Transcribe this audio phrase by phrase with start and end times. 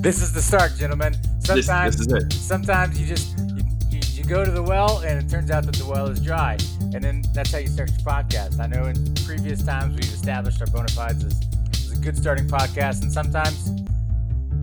[0.00, 1.16] This is the start, gentlemen.
[1.40, 2.32] Sometimes, this is it.
[2.32, 5.74] sometimes you just you, you, you go to the well, and it turns out that
[5.74, 6.56] the well is dry,
[6.94, 8.60] and then that's how you start your podcast.
[8.60, 11.40] I know in previous times we've established our bona fides as,
[11.72, 13.70] as a good starting podcast, and sometimes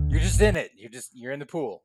[0.08, 0.70] you're just in it.
[0.76, 1.82] You're just you're in the pool.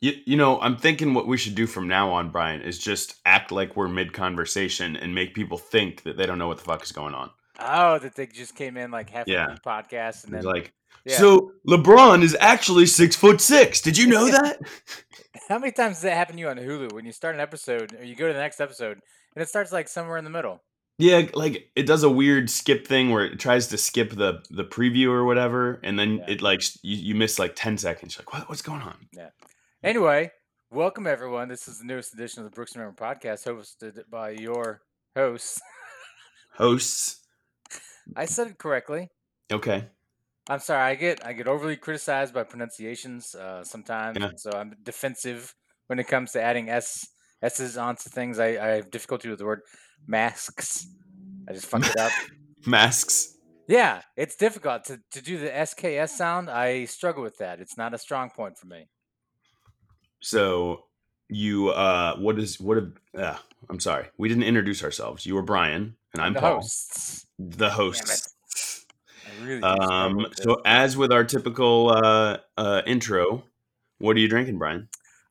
[0.00, 3.16] You, you know, I'm thinking what we should do from now on, Brian, is just
[3.24, 6.64] act like we're mid conversation and make people think that they don't know what the
[6.64, 7.30] fuck is going on.
[7.60, 9.46] Oh, that they just came in like half Yeah.
[9.54, 10.72] the podcast, and then like,
[11.04, 11.16] yeah.
[11.16, 13.80] so LeBron is actually six foot six.
[13.80, 14.58] Did you know that?
[15.48, 17.94] How many times does that happen to you on Hulu when you start an episode
[17.98, 18.98] or you go to the next episode
[19.34, 20.62] and it starts like somewhere in the middle?
[21.00, 24.64] yeah, like it does a weird skip thing where it tries to skip the the
[24.64, 26.24] preview or whatever, and then Yeah.
[26.32, 28.16] it like you, you miss like ten seconds.
[28.16, 28.96] You're like, what, what's going on?
[29.12, 29.30] Yeah.
[29.84, 30.32] Anyway,
[30.72, 31.48] welcome everyone.
[31.48, 34.82] This is the newest edition of the Brooks and Remember podcast, hosted by your
[35.14, 35.60] hosts.
[36.54, 37.20] Hosts.
[38.16, 39.08] I said it correctly.
[39.52, 39.86] Okay.
[40.48, 40.82] I'm sorry.
[40.82, 44.30] I get I get overly criticized by pronunciations uh, sometimes, Yeah.
[44.36, 45.54] so I'm defensive
[45.88, 47.06] when it comes to adding s
[47.42, 48.38] s's onto things.
[48.38, 49.60] I, I have difficulty with the word
[50.06, 50.86] masks.
[51.48, 52.12] I just fucked it up.
[52.66, 53.36] Masks.
[53.68, 56.50] Yeah, it's difficult to, to do the SKS sound.
[56.50, 57.60] I struggle with that.
[57.60, 58.88] It's not a strong point for me.
[60.20, 60.84] So
[61.28, 63.36] you uh what is what a uh,
[63.70, 64.06] I'm sorry.
[64.18, 65.26] We didn't introduce ourselves.
[65.26, 66.54] You were Brian and I'm the Paul.
[66.56, 67.26] hosts.
[67.38, 68.34] The hosts.
[69.28, 70.44] I really Um with this.
[70.44, 73.44] so as with our typical uh uh intro,
[73.98, 74.88] what are you drinking, Brian?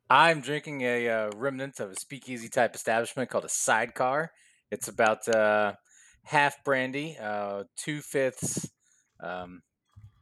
[0.10, 4.32] I'm drinking a uh, remnant of a speakeasy type establishment called a sidecar.
[4.72, 5.74] It's about uh,
[6.24, 8.70] half brandy, uh, two fifths.
[9.20, 9.64] Um,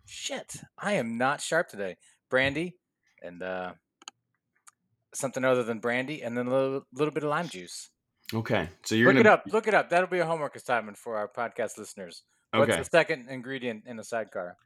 [0.07, 1.97] shit, I am not sharp today.
[2.31, 2.77] Brandy
[3.21, 3.73] and uh,
[5.13, 7.89] something other than brandy, and then a little, little bit of lime juice.
[8.33, 8.69] Okay.
[8.85, 9.43] So you're look gonna it up.
[9.51, 9.89] Look it up.
[9.89, 12.23] That'll be a homework assignment for our podcast listeners.
[12.59, 14.57] What's the second ingredient in a sidecar?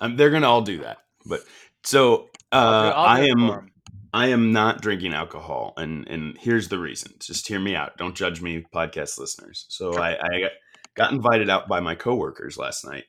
[0.00, 0.98] Um, they're gonna all do that.
[1.24, 1.42] But
[1.84, 3.70] so uh I am.
[4.14, 7.14] I am not drinking alcohol, and and here's the reason.
[7.18, 7.96] Just hear me out.
[7.96, 9.64] Don't judge me, podcast listeners.
[9.70, 10.50] So I, I got,
[10.94, 13.04] got invited out by my coworkers last night,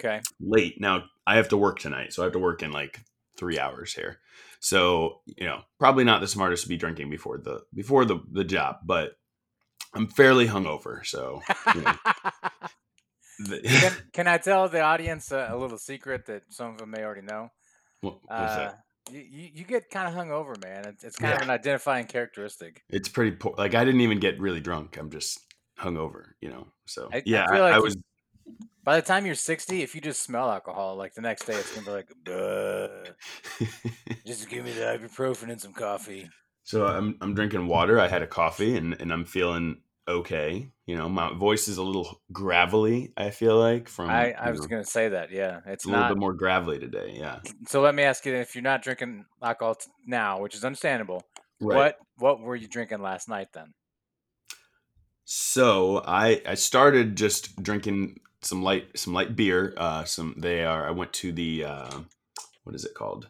[0.00, 0.20] Okay.
[0.40, 0.80] late.
[0.80, 3.00] Now I have to work tonight, so I have to work in like
[3.36, 4.18] three hours here.
[4.60, 8.44] So you know, probably not the smartest to be drinking before the before the the
[8.44, 9.18] job, but
[9.96, 11.04] I'm fairly hungover.
[11.04, 11.40] So
[11.74, 11.94] you know,
[13.64, 17.02] can, can I tell the audience uh, a little secret that some of them may
[17.02, 17.50] already know?
[18.00, 18.72] what Uh,
[19.10, 19.20] you,
[19.54, 20.86] you get kind of hungover, man.
[20.86, 22.82] It's, it's kind of an identifying characteristic.
[22.88, 23.54] It's pretty poor.
[23.56, 24.96] Like I didn't even get really drunk.
[24.96, 25.38] I'm just
[25.78, 26.66] hungover, you know.
[26.86, 27.96] So I- I yeah, feel I, like I was.
[28.84, 31.74] By the time you're 60, if you just smell alcohol, like the next day, it's
[31.74, 32.88] gonna be like, Duh,
[34.26, 36.28] just give me the ibuprofen and some coffee.
[36.62, 37.98] so I'm I'm drinking water.
[37.98, 40.70] I had a coffee and and I'm feeling okay.
[40.86, 43.12] You know, my voice is a little gravelly.
[43.16, 45.30] I feel like from I, I was gonna say that.
[45.30, 47.16] Yeah, it's a little bit more gravelly today.
[47.18, 50.54] Yeah, So let me ask you: then, if you're not drinking alcohol t- now, which
[50.54, 51.22] is understandable,
[51.60, 51.76] right.
[51.76, 53.74] what what were you drinking last night then?
[55.24, 59.74] So I I started just drinking some light some light beer.
[59.76, 60.86] Uh, some they are.
[60.86, 62.00] I went to the uh,
[62.62, 63.28] what is it called?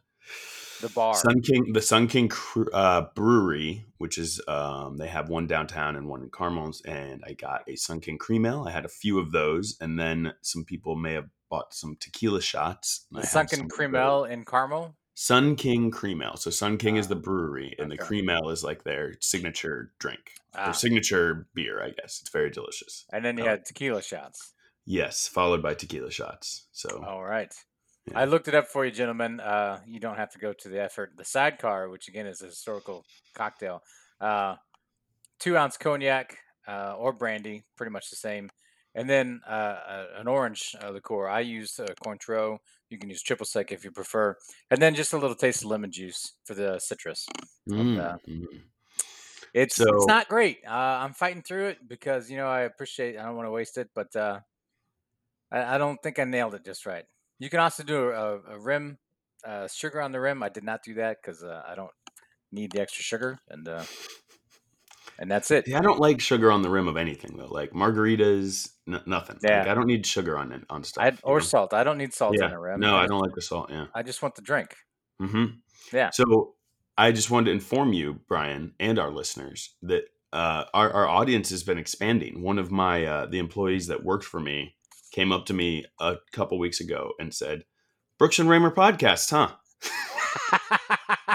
[0.81, 1.15] The bar.
[1.15, 2.31] Sun King, the Sun King
[2.73, 7.33] uh, Brewery, which is um, they have one downtown and one in Carmel's, and I
[7.33, 8.65] got a Sun King Cream Ale.
[8.67, 12.41] I had a few of those, and then some people may have bought some tequila
[12.43, 13.07] shots.
[13.11, 14.97] and I the had sunken some of cream ale in Carmel.
[15.15, 16.37] Sun King Cream Ale.
[16.37, 18.05] So Sun King is Ah, the brewery, and the okay.
[18.05, 20.67] Cream Ale is like their signature drink, Ah.
[20.67, 21.83] their signature beer.
[21.83, 23.07] I guess it's very delicious.
[23.13, 24.53] And then you had tequila shots.
[24.85, 26.67] Yes, followed by tequila shots.
[26.73, 27.53] So All right.
[28.11, 28.19] Yeah.
[28.21, 29.41] I looked it up for you, gentlemen.
[29.41, 31.13] Uh, you don't have to go to the effort.
[31.17, 33.83] The sidecar, which again is a historical cocktail,
[34.21, 34.57] uh,
[35.41, 38.51] two ounce cognac uh, or brandy, pretty much the same,
[38.95, 41.27] and then uh, uh, an orange uh, liqueur.
[41.29, 42.59] I use uh, Cointreau.
[42.91, 44.37] You can use triple sec if you prefer,
[44.71, 47.27] and then just a little taste of lemon juice for the citrus.
[47.69, 48.47] Mm, uh, mm.
[49.53, 50.59] It's So- it's not great.
[50.65, 50.71] Uh,
[51.03, 53.19] I'm fighting through it because you know I appreciate.
[53.19, 54.41] I don't want to waste it, but uh,
[55.51, 57.05] I, I don't think I nailed it just right.
[57.39, 58.99] You can also do a, a rim,
[59.47, 60.43] uh, sugar on the rim.
[60.43, 61.91] I did not do that because uh, I don't
[62.53, 63.85] need the extra sugar, and uh,
[65.19, 65.67] and that's it.
[65.67, 67.49] Yeah, I don't like sugar on the rim of anything though.
[67.49, 69.37] Like margaritas, n- nothing.
[69.43, 69.71] Like, Yeah.
[69.71, 71.05] I don't need sugar on it on stuff.
[71.05, 71.45] I, or know?
[71.45, 71.75] salt.
[71.75, 72.47] I don't need salt yeah.
[72.47, 72.81] on a rim.
[72.81, 73.71] No, I just- don't like the salt.
[73.71, 73.87] Yeah.
[73.95, 74.75] I just want the drink.
[75.21, 75.45] hmm
[75.93, 76.11] Yeah.
[76.11, 76.55] So
[76.99, 81.51] I just wanted to inform you, Brian, and our listeners that uh, our our audience
[81.51, 82.43] has been expanding.
[82.43, 84.76] One of my uh, the employees that worked for me
[85.17, 87.65] came up to me a couple weeks ago and said,
[88.19, 89.57] "Brooks and Raymer podcast, huh?"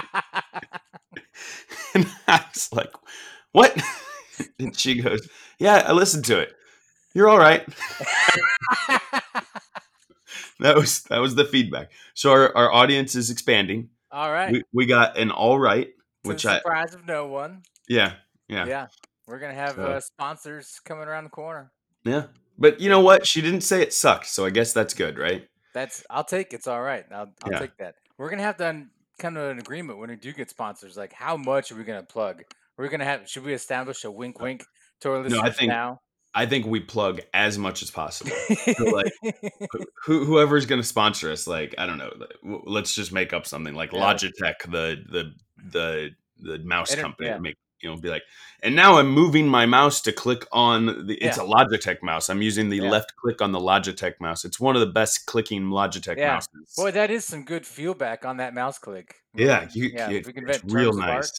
[1.94, 2.92] and I was like,
[3.50, 3.76] "What?"
[4.60, 6.52] and she goes, "Yeah, I listened to it.
[7.12, 7.66] You're all right."
[10.60, 11.90] that was that was the feedback.
[12.14, 13.88] So our, our audience is expanding.
[14.12, 14.52] All right.
[14.52, 17.62] We, we got an all right, to which the I surprise of no one.
[17.88, 18.12] yeah
[18.48, 18.86] yeah Yeah.
[19.26, 21.72] We're gonna have So- uh, sponsors coming around the corner.
[22.04, 22.26] yeah.
[22.62, 23.26] But you know what?
[23.26, 25.46] She didn't say it sucked, so I guess that's good, right?
[25.74, 27.04] That's I'll take it's all right.
[27.10, 27.58] I'll I'll Yeah.
[27.58, 27.96] take that.
[28.18, 30.96] We're gonna have to un- come to an agreement when we do get sponsors.
[30.96, 32.42] Like how much are we gonna plug?
[32.78, 34.64] We're gonna have should we establish a wink wink
[35.00, 35.98] to our Uh, No, I think now?
[36.34, 38.30] I think we plug as much as possible.
[38.78, 39.12] like,
[40.04, 42.10] Who, whoever's going to sponsor us, like I don't know,
[42.64, 45.32] let's just make up something like Logitech, the the
[45.70, 47.38] the the mouse Inter- company, yeah.
[47.38, 48.22] make you know be like,
[48.62, 51.14] and now I'm moving my mouse to click on the.
[51.20, 51.42] It's Yeah.
[51.44, 52.28] a Logitech mouse.
[52.28, 52.90] I'm using the Yeah.
[52.90, 54.44] left click on the Logitech mouse.
[54.44, 56.34] It's one of the best clicking Logitech Yeah.
[56.34, 56.74] mouses.
[56.76, 59.16] Boy, that is some good feedback on that mouse click.
[59.34, 60.10] yeah, you, yeah.
[60.10, 61.16] if we can it's real terms of art.
[61.16, 61.32] nice.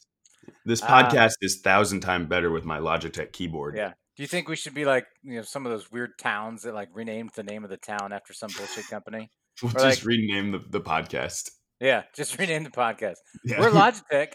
[0.66, 3.76] This Uh, podcast is thousand times better with my Logitech keyboard.
[3.76, 3.92] Yeah.
[4.16, 6.74] Do you think we should be like you know some of those weird towns that
[6.74, 9.30] like renamed the name of the town after some bullshit company?
[9.62, 11.50] We'll Or, just like- rename the, the podcast.
[11.80, 13.16] Yeah, just rename the podcast.
[13.44, 14.34] We're Logitech,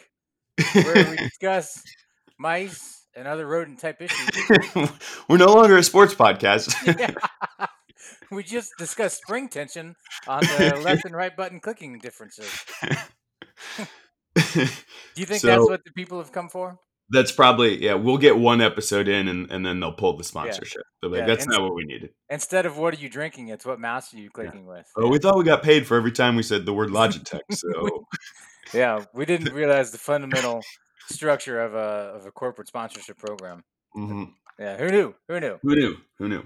[0.74, 1.82] where we discuss
[2.38, 4.30] mice and other rodent type issues.
[5.30, 6.74] We're no longer a sports podcast.
[7.00, 7.66] Yeah.
[8.32, 9.96] we just discussed spring tension
[10.28, 12.50] on the left and right button clicking differences.
[14.36, 14.66] Do
[15.16, 16.78] you think that's what the people have come for?
[17.12, 17.96] That's probably yeah.
[17.96, 20.84] We'll get one episode in, and, and then they'll pull the sponsorship.
[21.02, 22.12] They'll like, Yeah, That's and- not what we needed.
[22.30, 24.86] Instead of what are you drinking, it's what mouse are you clicking with.
[24.96, 27.42] Oh, we thought we got paid for every time we said the word Logitech.
[27.52, 28.06] So
[28.74, 30.62] Yeah, we didn't realize the fundamental
[31.10, 33.64] structure of a of a corporate sponsorship program.
[33.96, 34.34] mhm.
[34.60, 35.16] Yeah, who knew?
[35.28, 35.58] Who knew?
[35.62, 35.98] who knew?
[36.18, 36.46] Who knew?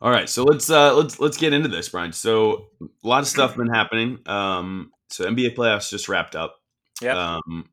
[0.00, 2.12] All right, so let's uh let's let's get into this, Brian.
[2.12, 4.18] So a lot of stuff been happening.
[4.26, 6.56] Um, so NBA playoffs just wrapped up.
[7.00, 7.36] Yeah.
[7.36, 7.68] Um,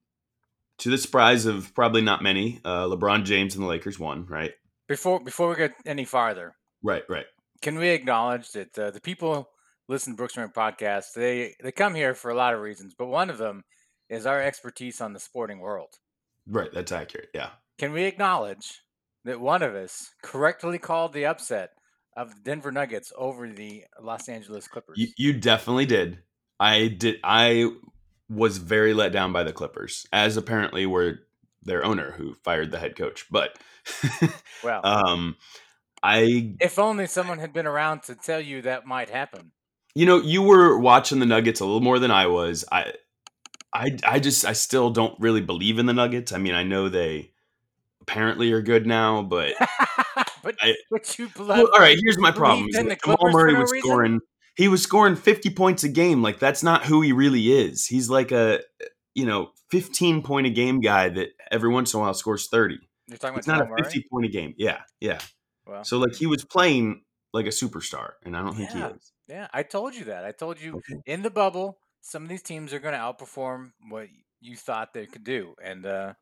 [0.79, 4.25] to the surprise of probably not many, uh, LeBron James and the Lakers won.
[4.25, 4.51] Right.
[4.87, 6.53] Before before we get any farther,
[6.83, 7.03] Right.
[7.07, 7.25] Right.
[7.61, 9.47] can we acknowledge that uh, the people
[9.91, 11.13] listen to Brooks podcast?
[11.15, 13.63] They they come here for a lot of reasons, but one of them
[14.09, 15.89] is our expertise on the sporting world.
[16.47, 16.69] Right.
[16.73, 17.29] That's accurate.
[17.33, 17.49] Yeah.
[17.77, 18.81] Can we acknowledge
[19.25, 21.71] that one of us correctly called the upset
[22.17, 24.97] of the Denver Nuggets over the Los Angeles Clippers?
[24.97, 26.19] You, you definitely did.
[26.59, 27.17] I did.
[27.23, 27.71] I
[28.29, 31.19] was very let down by the Clippers, as apparently were
[31.63, 33.25] their owner, who fired the head coach.
[33.31, 33.57] But
[34.63, 35.37] well, um,
[36.03, 39.51] I, if only someone had been around to tell you that might happen.
[39.95, 42.65] You know, you were watching the Nuggets a little more than I was.
[42.71, 42.93] I,
[43.73, 46.31] I, I just, I still don't really believe in the Nuggets.
[46.31, 47.31] I mean, I know they
[48.01, 49.53] apparently are good now, but
[50.43, 52.67] but I- but you Well, believe all right, here's my problem.
[52.69, 53.87] is Jamal Murray was reason?
[53.89, 54.19] scoring.
[54.55, 56.21] He was scoring 50 points a game.
[56.21, 57.85] Like that's not who he really is.
[57.87, 58.59] He's like a,
[59.15, 62.77] you know, 15 point a game guy that every once in a while scores 30.
[63.07, 63.83] You're talking about It's not Jamal a Murray?
[63.83, 64.53] 50 point a game.
[64.57, 65.19] Yeah, yeah.
[65.65, 67.03] Well, So like he was playing
[67.33, 68.89] like a superstar, and I don't think Yeah.
[68.89, 69.10] he is.
[69.27, 70.25] Yeah, I told you that.
[70.25, 74.07] I told you in the bubble, some of these teams are going to outperform what
[74.39, 76.13] you thought they could do, and uh,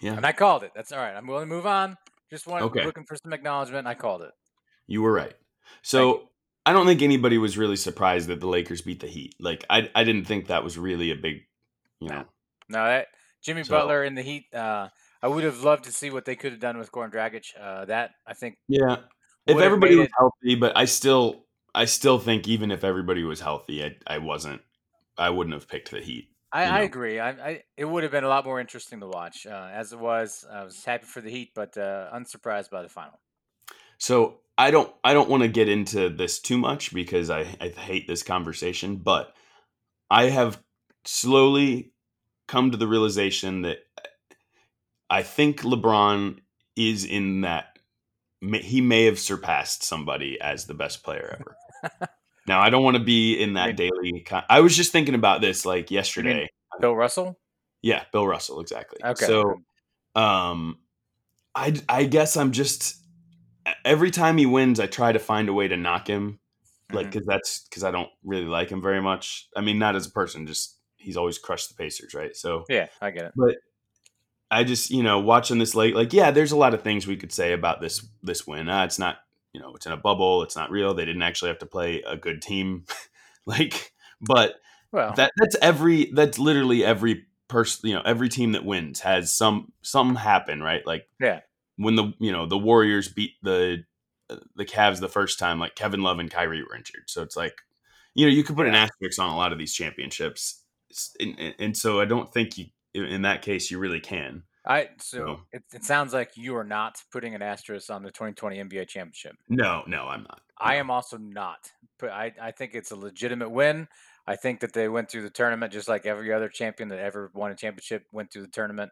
[0.00, 0.72] Yeah, and I called it.
[0.74, 1.14] That's all right.
[1.14, 1.96] I'm willing to move on.
[2.30, 2.84] Just want Okay.
[2.84, 3.86] looking for some acknowledgement.
[3.86, 4.32] I called it.
[4.86, 5.34] you were right.
[5.82, 6.28] So
[6.64, 9.34] I don't think anybody was really surprised that the Lakers beat the Heat.
[9.40, 11.42] Like I, I didn't think that was really a big,
[12.00, 12.24] you know.
[12.68, 13.08] No, that
[13.42, 14.46] Jimmy So- Butler in the Heat.
[14.54, 14.88] Uh,
[15.22, 17.46] I would have loved to see what they could have done with Goran Dragic.
[17.60, 18.98] Uh, that I think Yeah,
[19.46, 21.45] if everybody was healthy, but I still,
[21.76, 24.62] I still think even if everybody was healthy, I, I wasn't,
[25.18, 26.30] I wouldn't have picked the Heat.
[26.50, 27.20] I, I agree.
[27.20, 29.46] I, I it would have been a lot more interesting to watch.
[29.46, 32.88] Uh, as it was, I was happy for the Heat, but uh, unsurprised by the
[32.88, 33.20] final.
[33.98, 37.68] So I don't, I don't want to get into this too much because I, I
[37.68, 39.34] hate this conversation, but
[40.10, 40.62] I have
[41.04, 41.92] slowly
[42.48, 43.80] come to the realization that
[45.10, 46.38] I think LeBron
[46.74, 47.78] is in that
[48.40, 51.56] he may have surpassed somebody as the best player ever.
[52.46, 53.90] Now I don't want to be in that Maybe.
[53.90, 54.20] daily.
[54.20, 56.48] Con- I was just thinking about this like yesterday.
[56.80, 57.38] Bill Russell.
[57.82, 58.98] Yeah, Bill Russell, exactly.
[59.04, 59.26] Okay.
[59.26, 59.62] So,
[60.14, 60.78] um,
[61.54, 62.96] I I guess I'm just
[63.84, 66.38] every time he wins, I try to find a way to knock him,
[66.92, 69.48] like because that's because I don't really like him very much.
[69.56, 72.34] I mean, not as a person, just he's always crushed the Pacers, right?
[72.36, 73.32] So, yeah, I get it.
[73.36, 73.56] but
[74.50, 77.16] I just you know watching this late, like yeah, there's a lot of things we
[77.16, 78.68] could say about this this win.
[78.68, 79.18] Ah, it's not
[79.56, 80.92] you know it's in a bubble, it's not real.
[80.92, 82.84] They didn't actually have to play a good team,
[83.46, 84.56] like, but
[84.92, 89.32] Well, that that's every that's literally every person you know every team that wins has
[89.32, 90.86] some something happen right?
[90.86, 91.40] Like Yeah.
[91.76, 93.84] when the you know the warriors beat the
[94.28, 97.04] uh, the Cavs the first time like Kevin Love and Kyrie were injured.
[97.06, 97.54] So it's like
[98.14, 100.62] you know you could put an asterisk on a lot of these championships.
[101.20, 104.88] And, and- and so I don't think you in that case you really can I
[104.98, 108.88] so, it, it, sounds like you are not putting an asterisk on the 2020 NBA
[108.88, 109.36] championship.
[109.48, 110.40] No, no, I'm not.
[110.60, 110.66] No.
[110.66, 111.70] I am also not.
[111.98, 113.86] But I, I think it's a legitimate win.
[114.26, 117.30] I think that they went through the tournament just like every other champion that ever
[117.32, 118.90] won a championship went through the tournament.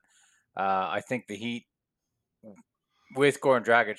[0.57, 1.67] Uh, I think the Heat
[3.17, 3.99] with Goran Dragic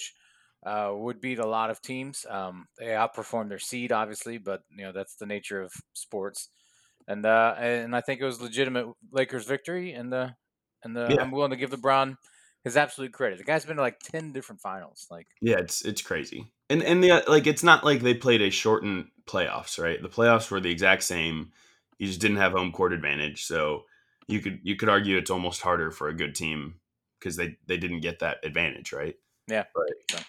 [0.65, 2.25] uh, would beat a lot of teams.
[2.29, 6.49] Um, they outperformed their seed, obviously, but you know that's the nature of sports.
[7.07, 10.33] And uh, and I think it was legitimate Lakers victory, and the
[10.85, 11.21] and the, yeah.
[11.21, 12.17] I'm willing to give LeBron
[12.63, 13.37] his absolute credit.
[13.37, 15.07] The guy's been to like ten different finals.
[15.11, 16.51] Like, yeah, it's it's crazy.
[16.69, 20.01] And and the like, it's not like they played a shortened playoffs, right?
[20.01, 21.51] The playoffs were the exact same.
[21.99, 23.83] You just didn't have home court advantage, so
[24.27, 26.75] you could you could argue it's almost harder for a good team
[27.19, 29.15] because they they didn't get that advantage, right?
[29.47, 30.23] Yeah, but so.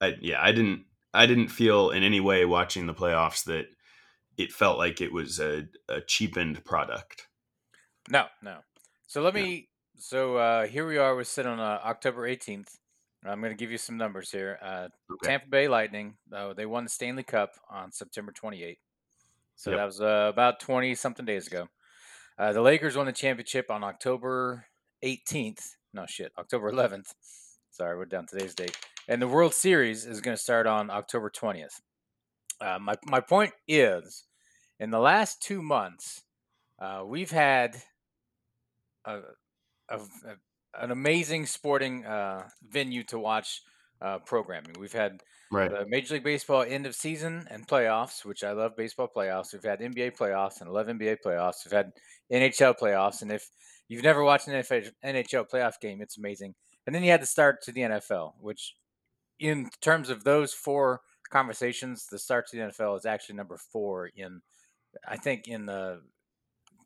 [0.00, 0.84] I, yeah, I didn't
[1.14, 3.66] I didn't feel in any way watching the playoffs that
[4.36, 7.28] it felt like it was a, a cheapened product.
[8.10, 8.58] No, no.
[9.06, 11.14] So let me so uh, here we are.
[11.14, 12.78] We're sitting on uh, October 18th.
[13.24, 14.58] I'm going to give you some numbers here.
[14.62, 15.30] Uh, okay.
[15.30, 18.76] Tampa Bay Lightning, uh, they won the Stanley Cup on September 28th.
[19.56, 19.78] So yep.
[19.78, 21.68] that was uh, about 20 something days ago.
[22.38, 24.66] Uh, the Lakers won the championship on October
[25.02, 25.70] 18th.
[25.92, 27.14] No shit, October 11th.
[27.70, 28.76] Sorry, we're down today's date.
[29.08, 31.80] And the World Series is going to start on October 20th.
[32.60, 34.24] Uh, my my point is,
[34.78, 36.22] in the last two months,
[37.06, 37.82] we've had
[39.88, 40.08] a, of
[40.78, 43.62] an amazing sporting uh, venue to watch
[44.00, 44.74] uh, programming.
[44.78, 45.70] We've had right.
[45.70, 49.52] the Major League Baseball end of season and playoffs, which I love baseball playoffs.
[49.52, 51.64] We've had NBA playoffs and 11 NBA playoffs.
[51.64, 51.92] We've had
[52.32, 53.48] NHL playoffs, and if
[53.88, 56.54] you've never watched an NHL playoff game, it's amazing.
[56.86, 58.74] And then you had the start to the NFL, which,
[59.40, 61.00] in terms of those four
[61.30, 64.40] conversations, the start to the NFL is actually number four in,
[65.06, 66.02] I think, in the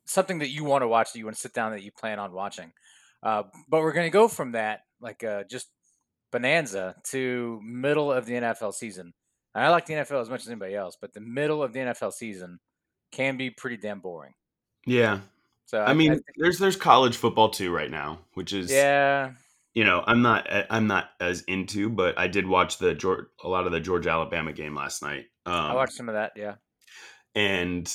[0.05, 2.19] something that you want to watch that you want to sit down that you plan
[2.19, 2.73] on watching.
[3.23, 5.67] Uh, but we're going to go from that, like uh, just
[6.31, 9.13] bonanza, to middle of the NFL season.
[9.53, 11.79] And I like the NFL as much as anybody else, but the middle of the
[11.79, 12.59] NFL season
[13.11, 14.33] can be pretty damn boring.
[14.85, 15.19] Yeah.
[15.65, 19.31] So I, I mean, I there's there's college football too right now, which is yeah.
[19.73, 23.47] You know, I'm not I'm not as into, but I did watch the George, a
[23.47, 25.25] lot of the Georgia Alabama game last night.
[25.45, 26.55] Um, I watched some of that, yeah.
[27.35, 27.93] And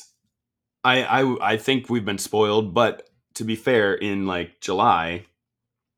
[0.82, 3.06] I, I I think we've been spoiled, but
[3.36, 5.24] to be fair, in like July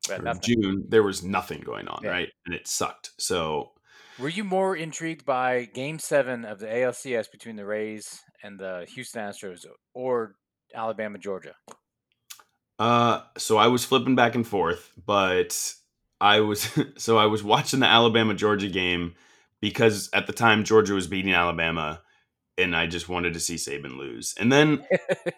[0.09, 2.09] or June, there was nothing going on, yeah.
[2.09, 2.29] right?
[2.45, 3.11] And it sucked.
[3.17, 3.71] So,
[4.19, 8.85] were you more intrigued by Game Seven of the ALCS between the Rays and the
[8.93, 10.35] Houston Astros, or
[10.73, 11.55] Alabama Georgia?
[12.77, 15.73] Uh, so I was flipping back and forth, but
[16.21, 19.15] I was so I was watching the Alabama Georgia game
[19.61, 22.01] because at the time Georgia was beating Alabama,
[22.57, 24.35] and I just wanted to see Saban lose.
[24.37, 24.85] And then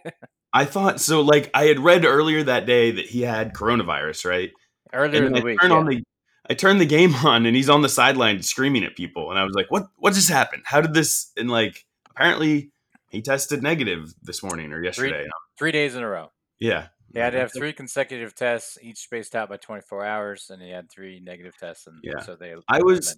[0.54, 1.22] I thought so.
[1.22, 4.52] Like I had read earlier that day that he had coronavirus, right?
[4.94, 5.70] Earlier in the I week, yeah.
[5.70, 6.04] on the,
[6.50, 9.44] I turned the game on, and he's on the sideline screaming at people, and I
[9.44, 9.88] was like, "What?
[9.98, 10.64] What just happened?
[10.66, 12.72] How did this?" And like, apparently,
[13.10, 15.24] he tested negative this morning or yesterday.
[15.24, 16.32] Three, three days in a row.
[16.60, 20.62] Yeah, he had to have three consecutive tests, each spaced out by 24 hours, and
[20.62, 21.88] he had three negative tests.
[21.88, 22.56] And yeah, so they.
[22.68, 23.18] I was,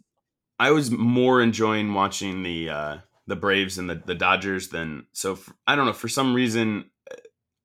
[0.59, 2.97] I was more enjoying watching the uh
[3.27, 5.35] the Braves and the the Dodgers than so.
[5.35, 6.85] For, I don't know for some reason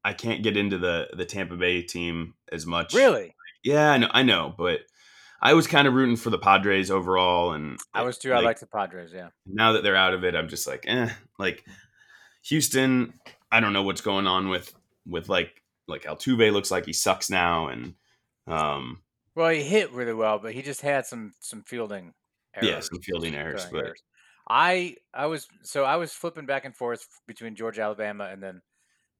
[0.08, 2.94] I can't get into the the Tampa Bay team as much.
[2.94, 3.34] Really?
[3.62, 4.80] Yeah, I know, I know, but
[5.42, 8.30] I was kind of rooting for the Padres overall, and I was too.
[8.30, 9.12] Like, I like the Padres.
[9.14, 9.28] Yeah.
[9.46, 11.10] Now that they're out of it, I'm just like, eh.
[11.38, 11.62] Like
[12.44, 13.12] Houston,
[13.52, 14.74] I don't know what's going on with
[15.06, 17.94] with like like Altuve looks like he sucks now, and
[18.46, 19.02] um.
[19.34, 22.14] Well, he hit really well, but he just had some some fielding.
[22.56, 23.84] Errors, yeah, some fielding errors, but.
[23.84, 24.02] Errors.
[24.48, 28.62] I I was so I was flipping back and forth between Georgia, Alabama, and then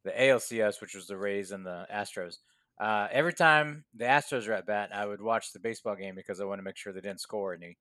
[0.04, 2.36] the ALCS, which was the Rays and the Astros.
[2.80, 6.40] Uh, every time the Astros were at bat, I would watch the baseball game because
[6.40, 7.76] I want to make sure they didn't score any.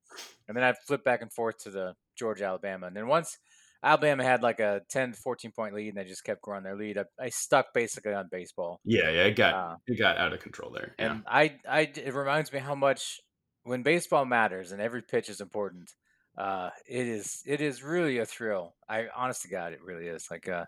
[0.47, 2.87] And then I'd flip back and forth to the Georgia Alabama.
[2.87, 3.37] And then once
[3.83, 6.97] Alabama had like a 10 14 point lead and they just kept growing their lead,
[6.97, 8.79] I, I stuck basically on baseball.
[8.83, 10.95] Yeah, yeah, it got uh, it got out of control there.
[10.97, 11.11] Yeah.
[11.11, 13.19] And I, I, it reminds me how much
[13.63, 15.91] when baseball matters and every pitch is important.
[16.37, 18.73] Uh, it is it is really a thrill.
[18.87, 20.29] I honest to God, it really is.
[20.29, 20.65] Like uh,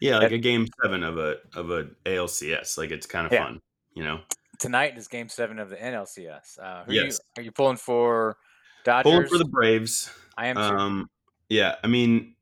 [0.00, 2.76] yeah, like a game seven of a of a ALCS.
[2.76, 3.44] Like it's kind of yeah.
[3.44, 3.60] fun,
[3.94, 4.20] you know.
[4.58, 6.58] Tonight is game seven of the NLCS.
[6.60, 7.02] Uh, who yes.
[7.02, 8.36] Are you, are you pulling for?
[8.84, 9.10] Dodgers.
[9.10, 10.10] Pulling for the Braves.
[10.36, 10.58] I am.
[10.58, 11.10] Um,
[11.48, 12.34] yeah, I mean,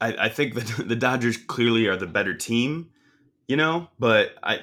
[0.00, 2.90] I, I think that the Dodgers clearly are the better team,
[3.48, 3.88] you know.
[3.98, 4.60] But I,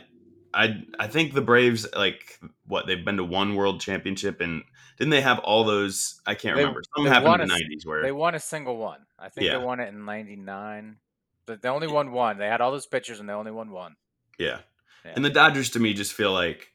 [0.53, 4.63] I, I think the Braves like what they've been to one World Championship and
[4.98, 6.22] didn't they have all those?
[6.25, 6.83] I can't they, remember.
[6.95, 9.00] Some happened in the nineties where they won a single one.
[9.17, 9.57] I think yeah.
[9.57, 10.98] they won it in ninety nine.
[11.45, 12.38] But they only won one.
[12.38, 13.95] They had all those pitchers and they only won one.
[14.38, 14.60] Yeah.
[15.03, 15.12] yeah.
[15.15, 16.72] And the Dodgers to me just feel like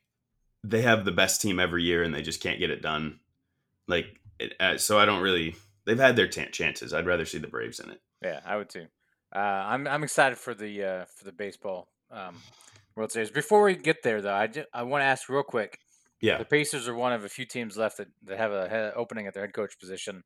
[0.63, 3.21] they have the best team every year and they just can't get it done.
[3.87, 5.57] Like, it, uh, so I don't really.
[5.87, 6.93] They've had their t- chances.
[6.93, 8.01] I'd rather see the Braves in it.
[8.23, 8.89] Yeah, I would too.
[9.35, 12.37] Uh, I'm I'm excited for the uh, for the baseball um,
[12.99, 13.31] World Series.
[13.31, 15.79] Before we get there, though, I just, I want to ask real quick.
[16.21, 16.39] Yeah.
[16.39, 19.27] The Pacers are one of a few teams left that, that have a head opening
[19.27, 20.25] at their head coach position.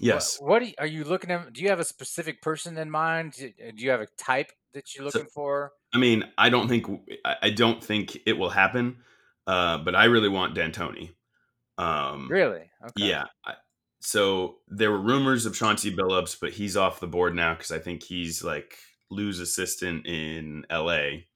[0.00, 0.38] Yes.
[0.40, 1.52] What, what are you looking at?
[1.52, 3.34] Do you have a specific person in mind?
[3.34, 5.72] Do do you have a type that you're So- looking for?
[5.94, 6.86] I mean, I don't think
[7.24, 8.96] I don't think it will happen,
[9.46, 11.10] uh, but I really want D'Antoni.
[11.78, 12.70] Um, Really?
[12.82, 13.08] Okay.
[13.08, 13.24] Yeah.
[13.44, 13.54] I,
[14.00, 17.78] so there were rumors of Chauncey Billups, but he's off the board now because I
[17.78, 18.76] think he's like
[19.10, 21.26] lose assistant in L.A.,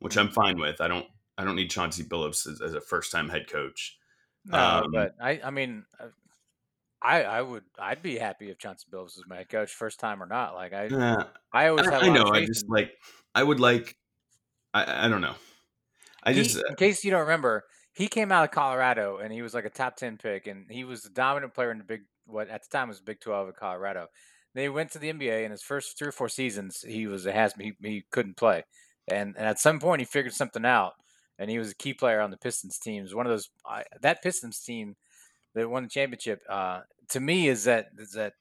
[0.00, 0.80] which I'm fine with.
[0.80, 1.06] I don't
[1.38, 3.98] I don't need Chauncey Billups as, as a first time head coach.
[4.44, 6.08] No, Um, but I I mean, uh,
[7.02, 10.22] I I would I'd be happy if Chauncey Billups was my head coach, first time
[10.22, 10.54] or not.
[10.54, 12.28] Like I Uh, I always I, I know.
[12.32, 12.92] I just like
[13.34, 13.96] I would like.
[14.74, 15.34] I I don't know.
[16.22, 19.32] I He- just uh, in case you don't remember, he came out of Colorado and
[19.32, 21.84] he was like a top ten pick, and he was the dominant player in the
[21.84, 24.08] big what at the time was Big Twelve of Colorado.
[24.54, 27.32] They went to the NBA, and his first three or four seasons, he was a
[27.32, 28.64] has he, he couldn't play,
[29.08, 30.94] and, and at some point he figured something out,
[31.38, 33.06] and he was a key player on the Pistons team.
[33.12, 34.96] One of those I, that Pistons team
[35.54, 36.42] that won the championship.
[36.48, 38.34] Uh, to me, is that is that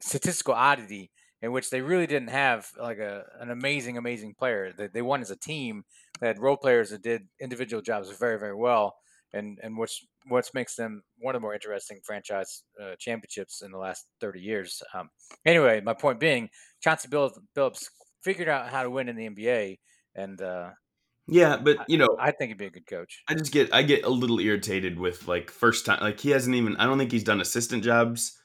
[0.00, 1.10] statistical oddity
[1.42, 4.72] in which they really didn't have like a an amazing amazing player.
[4.76, 5.84] They, they won as a team.
[6.20, 8.96] They had role players that did individual jobs very very well,
[9.32, 13.72] and and which what makes them one of the more interesting franchise uh, championships in
[13.72, 14.82] the last thirty years.
[14.94, 15.08] Um,
[15.46, 16.50] anyway, my point being,
[16.82, 17.86] Chauncey Bill- Billups
[18.22, 19.78] figured out how to win in the NBA,
[20.14, 20.70] and uh,
[21.26, 23.22] yeah, but you know, I think he'd be a good coach.
[23.28, 26.56] I just get I get a little irritated with like first time like he hasn't
[26.56, 28.36] even I don't think he's done assistant jobs.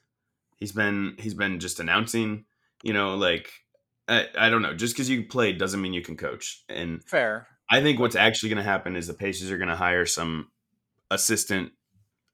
[0.57, 2.45] He's been he's been just announcing,
[2.83, 3.51] you know, like
[4.07, 6.63] I, I don't know, just because you played doesn't mean you can coach.
[6.69, 9.75] And Fair, I think what's actually going to happen is the Pacers are going to
[9.75, 10.49] hire some
[11.09, 11.71] assistant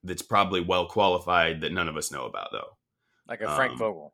[0.04, 2.78] that's probably well qualified that none of us know about though.
[3.28, 4.14] like a Frank Um, Vogel.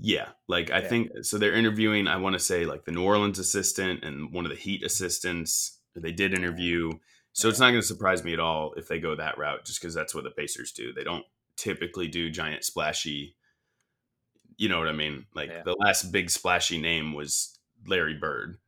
[0.00, 0.88] Yeah, like I Yeah.
[0.88, 1.38] think so.
[1.38, 2.06] They're interviewing.
[2.06, 5.80] I want to say like the New Orleans assistant and one of the Heat assistants.
[5.96, 6.92] They did interview,
[7.32, 9.80] so it's not going to surprise me at all if they go that route, just
[9.80, 10.92] because that's what the Pacers do.
[10.92, 11.24] They don't
[11.56, 13.34] typically do giant splashy.
[14.56, 15.26] You know what I mean?
[15.34, 15.62] Like Yeah.
[15.62, 18.58] the last big splashy name was Larry Bird.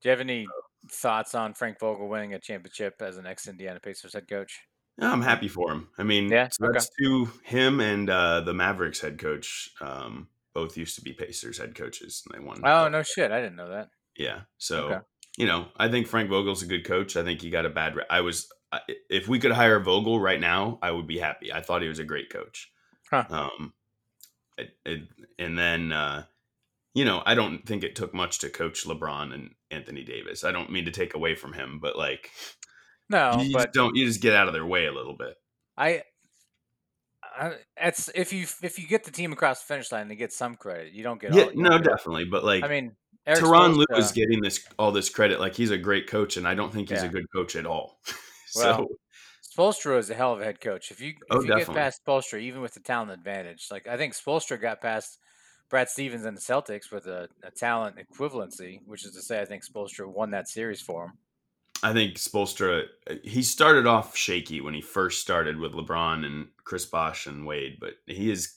[0.00, 0.46] Do you have any
[0.90, 4.60] thoughts on Frank Vogel winning a championship as an ex Indiana Pacers head coach?
[4.98, 5.88] I'm happy for him.
[5.98, 9.70] I mean, Yeah, so that's two him and uh, the Mavericks head coach.
[9.80, 12.60] Um, both used to be Pacers head coaches, and they won.
[12.64, 13.88] Oh no shit, I didn't know that.
[14.16, 14.40] Yeah.
[14.56, 14.98] So, Okay.
[15.36, 17.16] you know, I think Frank Vogel's a good coach.
[17.16, 17.94] I think he got a bad.
[17.94, 18.48] Re- I was,
[19.08, 21.52] if we could hire Vogel right now, I would be happy.
[21.52, 22.70] I thought he was a great coach.
[23.10, 23.24] Huh.
[23.30, 23.72] Um,
[24.56, 26.24] it, it, and then, uh,
[26.94, 30.42] you know, I don't think it took much to coach LeBron and Anthony Davis.
[30.42, 32.30] I don't mean to take away from him, but like,
[33.08, 33.94] No, you but just don't.
[33.94, 35.36] You just get out of their way a little bit.
[35.76, 36.02] I,
[37.76, 40.56] It's if you if you get the team across the finish line, they get some
[40.56, 40.92] credit.
[40.92, 42.24] You don't get Yeah, all, no, don't definitely.
[42.24, 42.96] But like, I mean,
[43.26, 45.40] Erik Teron Spoelstra- is getting this all this credit.
[45.40, 47.08] Like, he's a great coach, and I don't think he's Yeah.
[47.08, 48.00] a good coach at all.
[48.54, 48.88] Well,
[49.44, 50.90] so, Spoelstra is a hell of a head coach.
[50.90, 51.74] If you oh, if Oh, you definitely.
[51.74, 55.18] get past Spoelstra, even with the talent advantage, like I think Spoelstra got past
[55.68, 59.44] Brad Stevens and the Celtics with a, a talent equivalency, which is to say, I
[59.44, 61.12] think Spoelstra won that series for him.
[61.82, 62.86] I think Spoelstra
[63.22, 67.78] he started off shaky when he first started with LeBron and Chris Bosh and Wade,
[67.80, 68.54] but he has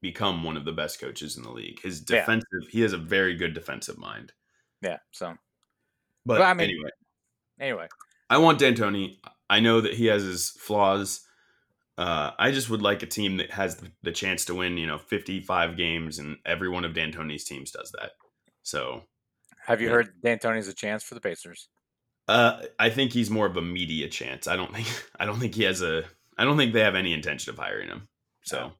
[0.00, 1.80] become one of the best coaches in the league.
[1.82, 2.20] His Yeah.
[2.20, 4.32] defensive, he has a very good defensive mind.
[4.80, 4.98] Yeah.
[5.12, 5.36] So
[6.24, 6.90] But Well, I mean- anyway,
[7.60, 7.88] anyway,
[8.30, 9.20] I want D'Antoni.
[9.50, 11.26] I know that he has his flaws.
[11.98, 14.86] Uh, I just would like a team that has the, the chance to win, you
[14.86, 18.12] know, 55 games, and every one of D'Antoni's teams does that.
[18.62, 19.04] So
[19.66, 19.94] have you Yeah.
[19.94, 21.68] heard D'Antoni's a chance for the Pacers?
[22.32, 24.46] Uh, I think he's more of a media chance.
[24.46, 24.86] I don't think.
[25.20, 26.04] I don't think he has a.
[26.38, 28.08] I don't think they have any intention of hiring him.
[28.42, 28.72] So,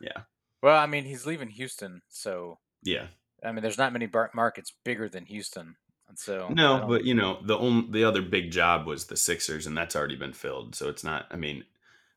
[0.00, 0.22] yeah.
[0.62, 3.06] Well, I mean, he's leaving Houston, so yeah,
[3.44, 5.76] I mean, there's not many bar- markets bigger than Houston,
[6.08, 9.66] and so no, but you know, the only the other big job was the Sixers,
[9.66, 10.74] and that's already been filled.
[10.74, 11.26] So it's not.
[11.30, 11.64] I mean,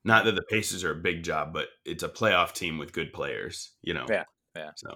[0.06, 3.12] not that the Pacers are a big job, but it's a playoff team with good
[3.12, 3.72] players.
[3.82, 4.06] You know.
[4.10, 4.24] Yeah,
[4.56, 4.72] yeah.
[4.76, 4.92] So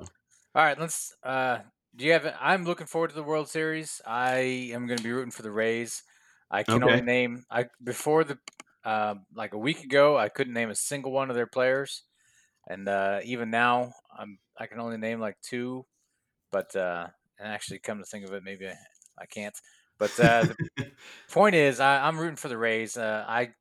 [0.56, 1.14] All right, let's.
[1.24, 1.60] Uh,
[1.96, 2.36] do you have?
[2.40, 4.02] I'm looking forward to the World Series.
[4.06, 6.04] I am going to be rooting for the Rays.
[6.50, 7.46] I can only name.
[7.50, 8.38] I before the
[8.84, 12.04] uh, like a week ago, I couldn't name a single one of their players,
[12.68, 15.86] and uh, even now, I'm I can only name like two.
[16.52, 17.08] But uh,
[17.40, 18.76] and actually, come to think of it, maybe I,
[19.18, 19.56] I can't.
[19.98, 20.92] But uh, the
[21.32, 22.98] point is, I, I'm rooting for the Rays.
[22.98, 23.54] Uh, I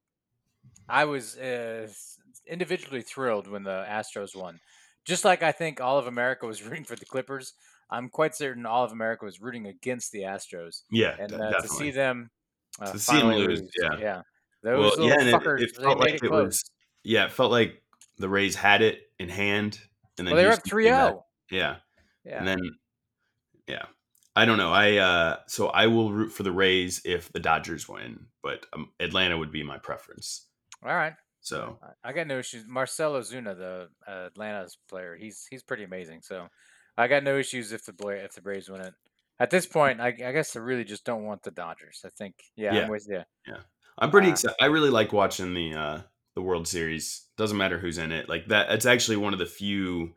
[0.88, 1.88] I was uh,
[2.46, 4.60] individually thrilled when the Astros won.
[5.04, 7.54] Just like I think all of America was rooting for the Clippers,
[7.90, 10.82] I'm quite certain all of America was rooting against the Astros.
[10.90, 12.30] yeah, And uh, to see them
[12.80, 13.96] uh, To see 'em finally lose, yeah.
[13.98, 14.22] yeah,
[14.62, 16.46] Those well, little yeah, and it, fuckers, it felt like it close.
[16.46, 16.70] was.
[17.02, 17.82] Yeah, it felt like
[18.18, 19.80] the Rays had it in hand,
[20.18, 20.72] and then well, they were up back.
[20.72, 21.22] 3-0.
[21.50, 21.76] Yeah,
[22.24, 22.38] Yeah.
[22.38, 22.60] and then
[23.66, 23.86] yeah,
[24.36, 24.72] I don't know.
[24.72, 28.90] I uh, so I will root for the Rays if the Dodgers win, but um,
[29.00, 30.46] Atlanta would be my preference.
[30.84, 31.14] All right.
[31.40, 32.66] So I- I got no issues.
[32.66, 36.20] Marcell Ozuna, the uh, Atlanta's player, he's he's pretty amazing.
[36.22, 36.48] So
[37.00, 38.94] I got no issues if the Bla- if the Braves win it.
[39.38, 42.02] At this point, I, I guess I really just don't want the Dodgers.
[42.04, 42.82] I think, yeah, Yeah.
[42.82, 43.22] I'm with you.
[43.98, 44.56] I'm pretty Uh, excited.
[44.60, 46.00] I really like watching the uh,
[46.34, 47.26] the World Series.
[47.36, 48.28] Doesn't matter who's in it.
[48.28, 48.70] Like that.
[48.70, 50.14] It's actually one of the few.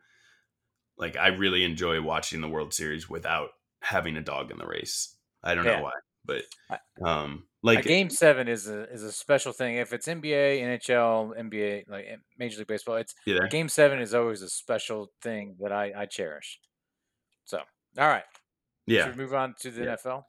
[0.96, 3.48] Like I really enjoy watching the World Series without
[3.82, 5.16] having a dog in the race.
[5.42, 5.76] I don't Yeah.
[5.78, 5.92] know why,
[6.24, 6.44] but
[7.04, 9.76] um, A like game seven is a is a special thing.
[9.76, 12.06] If it's NBA, NHL, NBA, like
[12.38, 13.48] Major League Baseball, it's there?
[13.48, 16.60] game seven is always a special thing that I, I cherish.
[17.44, 17.58] So,
[17.98, 18.24] all right,
[18.86, 19.94] Yeah, should we move on to the Yeah.
[19.96, 20.24] NFL?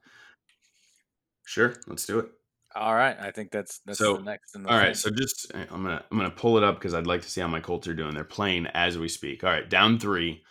[1.44, 1.74] sure.
[1.86, 2.30] Let's do it.
[2.74, 4.54] All right, I think that's that's So, the next.
[4.54, 4.86] In the All thing.
[4.88, 7.30] right, so just eh, I'm gonna I'm gonna pull it up because I'd like to
[7.30, 8.14] see how my Colts are doing.
[8.14, 9.44] They're playing as we speak.
[9.44, 10.44] All right, down three,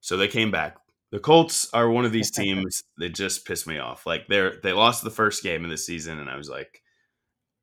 [0.00, 0.76] so they came back.
[1.12, 4.06] The Colts are one of these teams that just piss me off.
[4.06, 6.82] Like they're they lost the first game of the season, and I was like,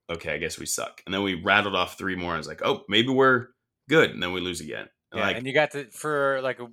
[0.10, 1.02] okay, I guess we suck.
[1.06, 2.36] And then we rattled off three more.
[2.36, 3.48] I was like, oh, maybe we're
[3.90, 4.88] good, and then we lose again.
[5.14, 6.68] Yeah, like and you got to for like a,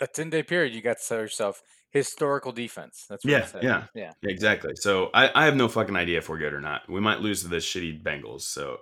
[0.00, 3.06] a ten day period, you got to tell yourself historical defense.
[3.08, 3.68] That's what Yeah, said.
[3.68, 3.86] yeah.
[3.94, 4.12] yeah.
[4.22, 4.72] Yeah, exactly.
[4.76, 6.88] So I, I have no fucking idea if we're good or not.
[6.90, 8.42] We might lose to the shitty Bengals.
[8.42, 8.78] So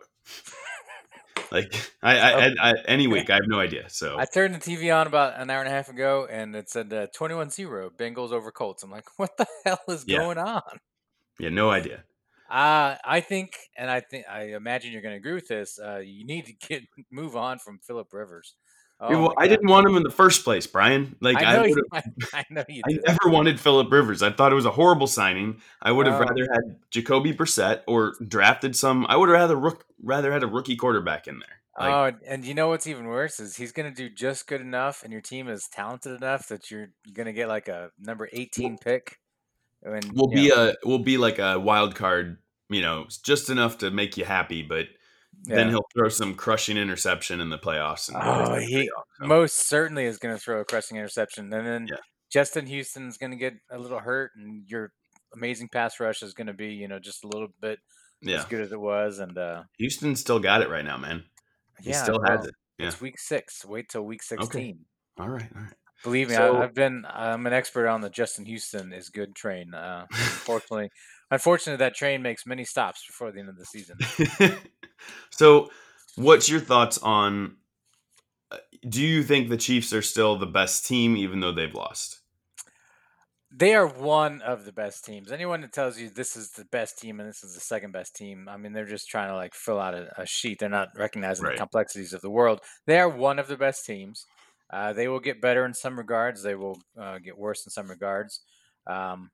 [1.53, 3.89] like I, I, I, I any week I have no idea.
[3.89, 6.69] So I turned the TV on about an hour and a half ago, and it
[6.69, 8.83] said uh, 21-0, Bengals over Colts.
[8.83, 10.19] I'm like, what the hell is Yeah.
[10.19, 10.81] going on?
[11.39, 12.05] yeah, no idea.
[12.51, 15.79] Uh, I think, and I think, I imagine you're going to agree with this.
[15.79, 18.55] Uh, you need to get move on from Philip Rivers.
[19.01, 21.15] Oh well, I didn't want him in the first place, Brian.
[21.21, 24.23] Like I I, know, you, I, I know you I never wanted Philip Rivers.
[24.23, 25.61] I thought it was a horrible signing.
[25.81, 26.25] I would have Oh.
[26.25, 29.07] rather had Jacoby Brissett or drafted some.
[29.09, 31.49] I would have rather rook, rather had a rookie quarterback in there.
[31.79, 34.61] Like, oh, and- you know what's even worse is he's going to do just good
[34.61, 38.29] enough, and your team is talented enough that you're going to get like a number
[38.33, 39.21] 18 pick.
[39.85, 42.39] And we'll be know, a we'll be like a wild card.
[42.69, 44.87] You know, just enough to make you happy, but
[45.45, 48.09] then he'll throw some crushing interception in the playoffs.
[48.09, 48.87] And Oh, piss he
[49.21, 49.27] so.
[49.27, 51.97] most certainly is going to throw a crushing interception, and then Yeah.
[52.31, 54.93] Justin Houston's going to get a little hurt, and your
[55.35, 57.79] amazing pass rush is going to be, you know, just a little bit
[58.21, 59.19] yeah, as good as it was.
[59.19, 61.25] And uh, Houston still got it right now, man.
[61.81, 62.55] He yeah, still has well, it.
[62.79, 62.87] Yeah.
[62.89, 63.65] It's week six.
[63.65, 64.85] Wait till week sixteen.
[65.19, 65.73] All right, all right.
[66.05, 67.05] Believe me, So- I, I've been.
[67.09, 69.75] I'm an expert on the Justin Houston is good train.
[69.75, 70.91] Uh, unfortunately,
[71.31, 73.97] unfortunately, that train makes many stops before the end of the season.
[75.31, 75.71] so,
[76.17, 77.57] what's your thoughts on?
[78.51, 78.59] uh,
[78.89, 82.23] Do you think the Chiefs are still the best team, even though they've lost?
[83.51, 85.33] They are one of the best teams.
[85.33, 88.15] Anyone that tells you this is the best team and this is the second best
[88.15, 90.59] team, I mean, they're just trying to like fill out a, a sheet.
[90.59, 91.55] They're not recognizing Right.
[91.55, 92.61] the complexities of the world.
[92.87, 94.27] They are one of the best teams.
[94.71, 96.43] Uh, they will get better in some regards.
[96.43, 98.43] They will uh, get worse in some regards.
[98.87, 99.31] Um,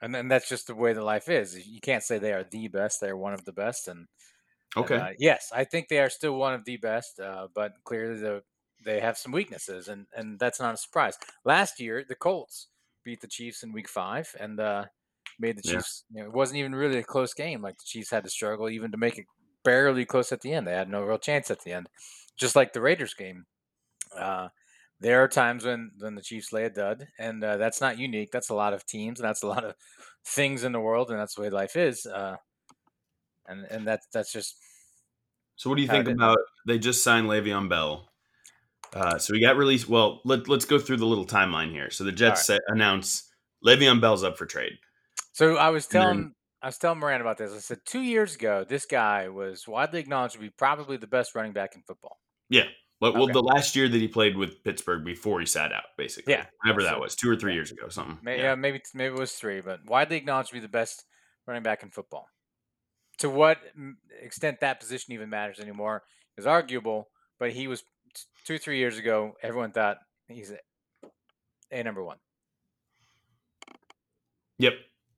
[0.00, 1.66] and then that's just the way the life is.
[1.68, 3.00] You can't say they are the best.
[3.00, 3.86] They are one of the best.
[3.88, 4.08] And,
[4.76, 7.20] Okay, uh, yes, I think they are still one of the best.
[7.20, 8.42] Uh, but clearly, the,
[8.84, 11.18] they have some weaknesses, and and that's not a surprise.
[11.44, 12.68] Last year, the Colts
[13.04, 14.86] beat the Chiefs in Week Five and uh,
[15.38, 15.82] made the Yeah.
[15.82, 16.04] Chiefs.
[16.10, 17.60] You know, it wasn't even really a close game.
[17.62, 19.26] Like the Chiefs had to struggle even to make it
[19.62, 20.66] barely close at the end.
[20.66, 21.88] They had no real chance at the end,
[22.36, 23.46] just like the Raiders game.
[24.16, 24.48] Uh,
[25.00, 28.30] there are times when when the Chiefs lay a dud, and uh, that's not unique.
[28.32, 29.74] That's a lot of teams, and that's a lot of
[30.24, 32.06] things in the world, and that's the way life is.
[32.06, 32.36] Uh,
[33.52, 34.56] and and that's that's just
[35.56, 36.38] so what do you think about?
[36.66, 38.08] They just signed Le'Veon Bell.
[38.94, 39.88] Uh, so he got released.
[39.88, 41.88] Well, let, let's go through the little timeline here.
[41.90, 42.56] So the Jets right.
[42.56, 43.30] set, announce
[43.64, 44.72] Le'Veon Bell's up for trade.
[45.32, 47.52] So I was then- telling I was telling Moran about this.
[47.52, 51.34] I said two years ago, this guy was widely acknowledged to be probably the best
[51.34, 52.18] running back in football.
[52.48, 52.64] Yeah.
[53.00, 53.32] Well, well, Okay.
[53.32, 56.34] the last year that he played with Pittsburgh before he sat out, basically.
[56.34, 58.18] Yeah, Whenever so- that was, two or three years ago, something.
[58.22, 58.50] Maybe, yeah.
[58.50, 58.54] yeah.
[58.54, 61.04] maybe maybe it was three, but widely acknowledged to be the best
[61.46, 62.28] running back in football.
[63.18, 63.58] To what
[64.20, 66.02] extent that position even matters anymore
[66.36, 67.84] is arguable, but he was
[68.44, 69.34] two three years ago.
[69.42, 69.98] Everyone thought
[70.28, 70.52] he's
[71.70, 72.18] a, number one.
[74.58, 74.74] Yep.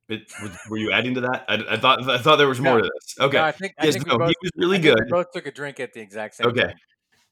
[0.08, 0.30] It,
[0.68, 1.44] were you adding to that?
[1.48, 2.82] I, I thought I thought there was more No.
[2.82, 3.14] to this.
[3.18, 3.38] Okay.
[3.38, 5.00] No, I think I yes, think no, both he was really good.
[5.06, 6.62] We both took a drink at the exact same Okay.
[6.62, 6.74] time.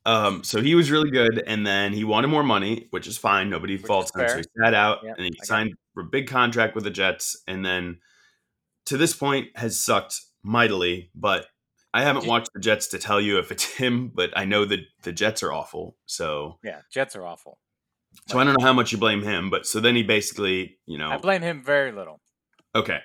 [0.05, 3.51] Um, so he was really good, and then he wanted more money, which is fine.
[3.51, 4.27] Nobody Which faults him.
[4.27, 7.65] So he sat out, Yep, and he signed a big contract with the Jets, and
[7.65, 7.99] then
[8.87, 11.11] to this point has sucked mightily.
[11.15, 11.47] But
[11.95, 14.81] I haven't watched the Jets to tell you if it's him, but I know that
[15.03, 15.97] the Jets are awful.
[16.07, 17.59] So Yeah, Jets are awful.
[18.29, 20.99] so I don't know how much you blame him, but so then he basically, you
[20.99, 22.21] know, I blame him very little.
[22.75, 22.99] Okay.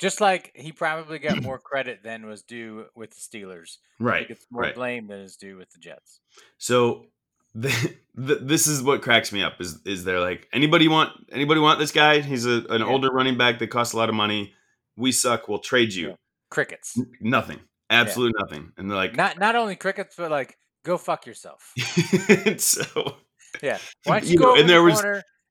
[0.00, 3.76] Just like he probably got more credit than was due with the Steelers.
[4.00, 4.22] Right.
[4.22, 4.74] He gets more right.
[4.74, 6.20] blame than is due with the Jets.
[6.58, 7.06] So
[7.54, 11.60] the, the, this is what cracks me up is is they're like anybody want anybody
[11.60, 12.18] want this guy?
[12.20, 12.86] He's a, an Yeah.
[12.86, 14.52] older running back that costs a lot of money.
[14.96, 15.48] We suck.
[15.48, 16.08] We'll trade you.
[16.08, 16.14] Yeah.
[16.50, 16.98] Crickets.
[17.20, 17.60] Nothing.
[17.90, 18.72] Absolute nothing.
[18.76, 21.72] And they're like, Not not only crickets, but like go fuck yourself.
[22.58, 23.16] so
[23.62, 23.78] Yeah.
[24.04, 25.04] Why don't you, You go know, and the there was-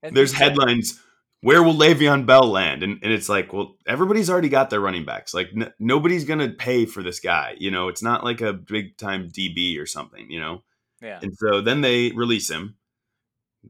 [0.03, 0.39] and there's that?
[0.39, 0.99] headlines.
[1.41, 2.83] Where will Le'Veon Bell land?
[2.83, 5.33] And, and it's like, well, everybody's already got their running backs.
[5.33, 7.55] Like n- nobody's gonna pay for this guy.
[7.57, 10.29] You know, it's not like a big time DB or something.
[10.29, 10.63] You know.
[11.01, 11.19] Yeah.
[11.21, 12.75] And so then they release him,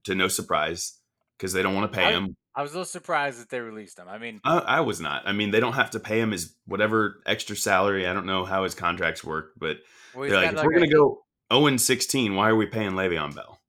[0.03, 0.93] to no surprise,
[1.37, 2.35] because they don't want to pay I- him.
[2.55, 4.07] I was a little surprised that they released him.
[4.07, 5.27] I mean, I, I was not.
[5.27, 8.07] I mean, they don't have to pay him his whatever extra salary.
[8.07, 9.77] I don't know how his contracts work, but
[10.15, 13.33] well, they're like, if we're gonna go 0 and 16, why are we paying Le'Veon
[13.35, 13.59] Bell?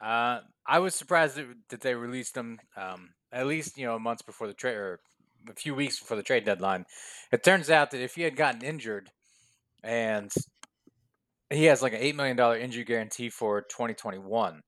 [0.00, 4.22] Uh, I was surprised that, that they released him um, at least you know months
[4.22, 5.00] before the trade or
[5.48, 6.86] a few weeks before the trade deadline.
[7.30, 9.10] It turns out that if he had gotten injured
[9.84, 10.32] and
[11.50, 14.62] he has like an eight million dollar injury guarantee for 2021,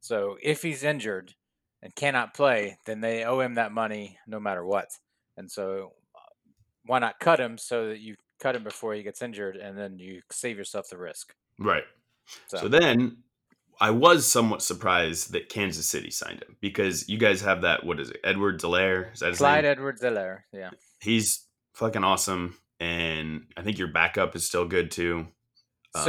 [0.00, 1.34] so if he's injured
[1.84, 4.88] and cannot play, then they owe him that money no matter what.
[5.36, 6.32] And so, uh,
[6.86, 9.98] why not cut him so that you cut him before he gets injured, and then
[9.98, 11.34] you save yourself the risk.
[11.60, 11.84] Right.
[12.46, 13.18] So, So then
[13.80, 17.84] I was somewhat surprised that Kansas City signed him because you guys have that.
[17.84, 18.20] What is it?
[18.24, 19.12] Edward Delaire?
[19.12, 19.72] Is that his Clyde name?
[19.72, 20.70] Edwards Delaire, yeah.
[21.00, 22.56] He's fucking awesome.
[22.80, 25.26] And I think your backup is still good too.
[25.94, 26.04] Um,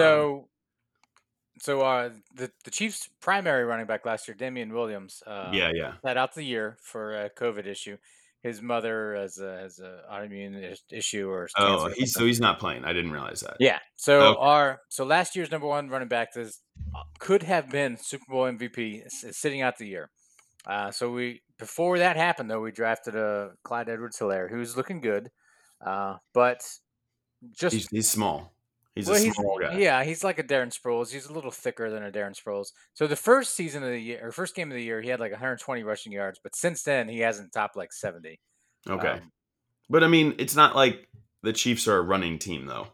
[1.61, 5.93] So, uh, the the Chiefs' primary running back last year, Damien Williams, uh, yeah, yeah.
[6.05, 7.97] sat out the year for a COVID issue.
[8.43, 12.85] His mother has a has a autoimmune issue or Oh, he's so he's not playing.
[12.85, 13.57] I didn't realize that.
[13.59, 13.79] yeah.
[13.95, 14.39] So Okay.
[14.39, 16.61] our so last year's number one running back is
[16.95, 20.09] uh, could have been Super Bowl MVP, sitting out the year.
[20.67, 25.01] Uh, so we before that happened though, we drafted a Clyde Edwards Helaire who's looking
[25.01, 25.29] good,
[25.85, 26.61] uh, but
[27.51, 28.54] just He's, he's small.
[28.95, 29.77] He's well, a he's guy.
[29.77, 31.11] yeah, he's like a Darren Sproles.
[31.11, 32.71] He's a little thicker than a Darren Sproles.
[32.93, 35.19] So the first season of the year, or first game of the year, he had
[35.19, 38.39] like 120 rushing yards, but since then he hasn't topped like 70.
[38.89, 39.07] Okay.
[39.07, 39.31] Um,
[39.89, 41.09] But I mean, it's not like
[41.43, 42.87] the Chiefs are a running team though.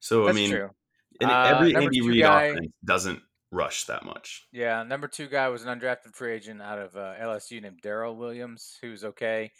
[0.00, 0.70] So I mean, true.
[1.20, 4.46] and Uh, every number Andy Reid offense doesn't rush that much.
[4.52, 8.16] Yeah, number two guy was an undrafted free agent out of uh, LSU named Darrel
[8.16, 9.50] Williams, who's okay,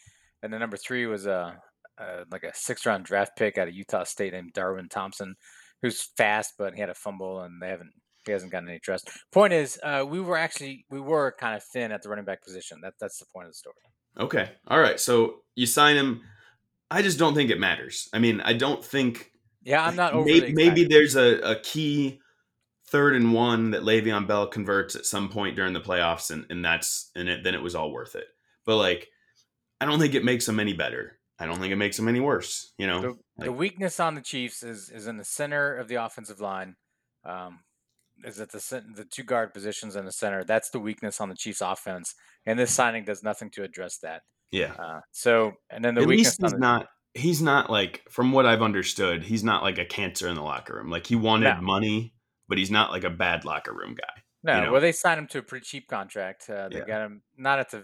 [0.42, 1.60] and then number three was a
[1.98, 5.36] uh, like a six round draft pick out of Utah State named Darwin Thompson,
[5.82, 7.92] who's fast but he had a fumble and they haven't
[8.26, 9.10] he hasn't gotten any trust.
[9.32, 12.42] Point is, uh, we were actually we were kind of thin at the running back
[12.44, 12.80] position.
[12.82, 13.76] That that's the point of the story.
[14.18, 14.50] Okay.
[14.66, 14.98] All right.
[14.98, 16.22] So you sign him.
[16.90, 18.08] I just don't think it matters.
[18.12, 22.20] I mean, I don't think Yeah, I'm not maybe, maybe there's a, a key
[22.88, 26.64] third and one that Le'Veon Bell converts at some point during the playoffs, and, and
[26.64, 28.26] that's and it, then it was all worth it.
[28.66, 29.08] But like,
[29.80, 31.19] I don't think it makes him any better.
[31.40, 32.72] I don't think it makes them any worse.
[32.78, 35.96] You know, The, the weakness on the Chiefs is is in the center of the
[35.96, 36.76] offensive line.
[37.24, 37.60] Um,
[38.22, 38.58] is at the
[38.94, 40.44] the two guard positions in the center.
[40.44, 44.22] That's the weakness on the Chiefs' offense, and this signing does nothing to address that.
[44.50, 44.74] yeah.
[44.78, 46.86] Uh, so, and then the At weakness least on he's the, not.
[47.14, 50.74] He's not like, from what I've understood, he's not like a cancer in the locker
[50.76, 50.90] room.
[50.90, 51.60] Like he wanted No.
[51.62, 52.14] money,
[52.48, 54.22] but he's not like a bad locker room guy.
[54.44, 54.56] no.
[54.58, 54.72] you know.
[54.72, 56.48] Well, they signed him to a pretty cheap contract.
[56.48, 56.84] Uh, they Yeah.
[56.86, 57.82] got him not at the uh,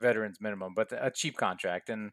[0.00, 2.10] veterans minimum, but a cheap contract, and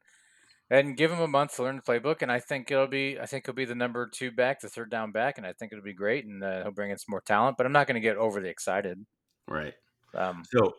[0.70, 2.22] and give him a month to learn the playbook.
[2.22, 4.90] And I think it'll be, I think he'll be the number two back, the third
[4.90, 7.22] down back, and I think it'll be great, and uh, he'll bring in some more
[7.22, 7.58] talent.
[7.58, 9.06] But I'm not going to get overly excited.
[9.48, 9.74] Right.
[10.14, 10.76] Um, So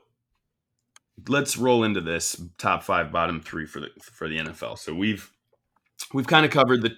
[1.28, 4.78] let's roll into this top five, bottom three for the for the NFL.
[4.78, 5.30] So we've
[6.12, 6.96] we've kind of covered the.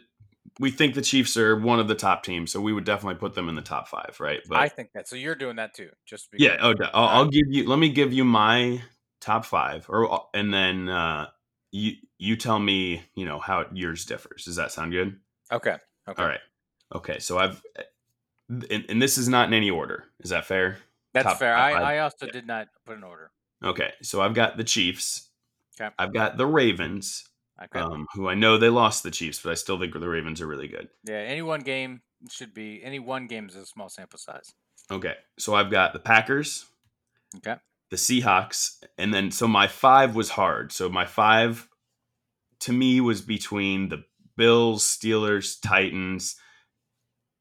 [0.61, 3.35] We think the Chiefs are one of the top teams, so we would definitely put
[3.35, 4.41] them in the top five, right?
[4.49, 5.07] But I think that.
[5.07, 6.75] So you're doing that too, just yeah, clear.
[6.83, 7.69] oh, I'll, I'll give you.
[7.69, 8.81] Let me give you my
[9.21, 11.27] top five, or and then uh,
[11.71, 14.45] you you tell me, you know, how yours differs.
[14.45, 15.19] Does that sound good?
[15.53, 15.77] Okay.
[16.09, 16.23] Okay.
[16.23, 16.41] All right.
[16.95, 17.19] Okay.
[17.19, 17.63] So I've,
[18.49, 20.05] and, and this is not in any order.
[20.21, 20.79] Is that fair?
[21.15, 21.55] That's Top fair.
[21.55, 21.77] five.
[21.77, 22.33] I, I also Yeah.
[22.33, 23.31] did not put an order.
[23.63, 23.93] Okay.
[24.03, 25.29] So I've got the Chiefs.
[25.81, 25.93] Okay.
[25.99, 27.29] I've got the Ravens,
[27.63, 27.79] Okay.
[27.81, 30.47] um, who I know they lost the Chiefs, but I still think the Ravens are
[30.47, 30.89] really good.
[31.05, 31.17] yeah.
[31.19, 34.53] Any one game should be any one game is a small sample size.
[34.91, 35.15] Okay.
[35.39, 36.65] So I've got the Packers,
[37.37, 37.57] Okay.
[37.91, 40.73] The Seahawks, and then so my five was hard.
[40.73, 41.69] So my five
[42.61, 44.05] to me was between the
[44.37, 46.37] Bills, Steelers, Titans,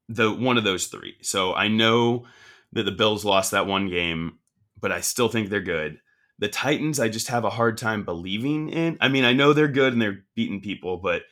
[0.08, 1.16] the one of those three.
[1.22, 2.26] So I know
[2.72, 4.38] that the Bills lost that one game,
[4.80, 6.00] but I still think they're good.
[6.38, 8.96] The Titans, I just have a hard time believing in.
[9.00, 11.22] I mean, I know they're good and they're beating people, but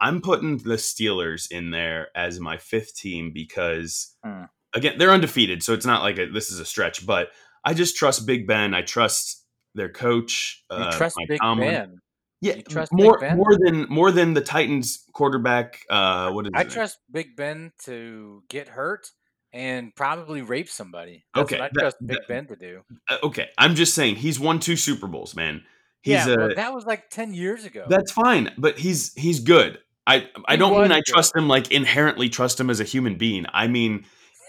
[0.00, 4.44] I'm putting the Steelers in there as my fifth team because, Hmm.
[4.74, 5.62] again, they're undefeated.
[5.62, 7.30] So it's not like a, this is a stretch, but
[7.66, 8.72] I just trust Big Ben.
[8.72, 10.64] I trust their coach.
[10.70, 11.68] You uh, trust Mike Big Tomlin.
[11.68, 11.98] Ben.
[12.40, 13.36] Yeah, You trust more Big Ben?
[13.36, 15.80] more than more than the Titans quarterback.
[15.90, 16.70] Uh, what is I it?
[16.70, 19.10] trust Big Ben to get hurt
[19.52, 21.24] and probably rape somebody.
[21.34, 22.82] That's Okay, what I that- trust that- Big Ben to do.
[23.10, 25.62] Uh, okay, I'm just saying he's won two Super Bowls, man.
[26.02, 27.84] He's yeah, a well, that was like ten years ago.
[27.88, 29.78] that's fine, but he's he's good.
[30.06, 31.06] I I He don't mean I good.
[31.06, 33.44] trust him like inherently trust him as a human being.
[33.52, 34.04] I mean,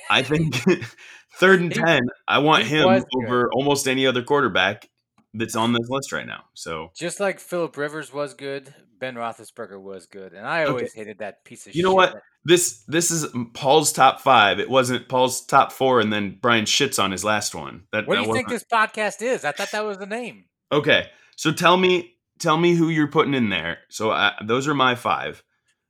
[0.09, 0.55] I think
[1.39, 3.25] third and ten, I want him was good.
[3.25, 4.89] over almost any other quarterback
[5.33, 6.45] that's on this list right now.
[6.53, 10.71] So Just like Philip Rivers was good, Ben Roethlisberger was good, and I Okay.
[10.71, 11.75] always hated that piece of shit.
[11.75, 12.15] You know what?
[12.43, 14.59] this this is Paul's top five.
[14.59, 17.83] It wasn't Paul's top four, and then Brian shits on his last one.
[17.91, 19.43] That, What do you think this podcast is?
[19.43, 20.45] I thought that was the name.
[20.71, 23.79] Okay, so tell me, tell me who you're putting in there.
[23.89, 25.43] So I, those are my five.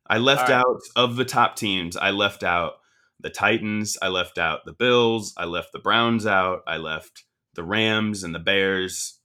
[0.10, 0.58] I left right.
[0.60, 1.96] out of the top teams.
[1.96, 2.76] I left out
[3.20, 3.98] the Titans.
[4.02, 5.34] I left out the Bills.
[5.38, 6.62] I left the Browns out.
[6.68, 9.20] I left the Rams and the Bears.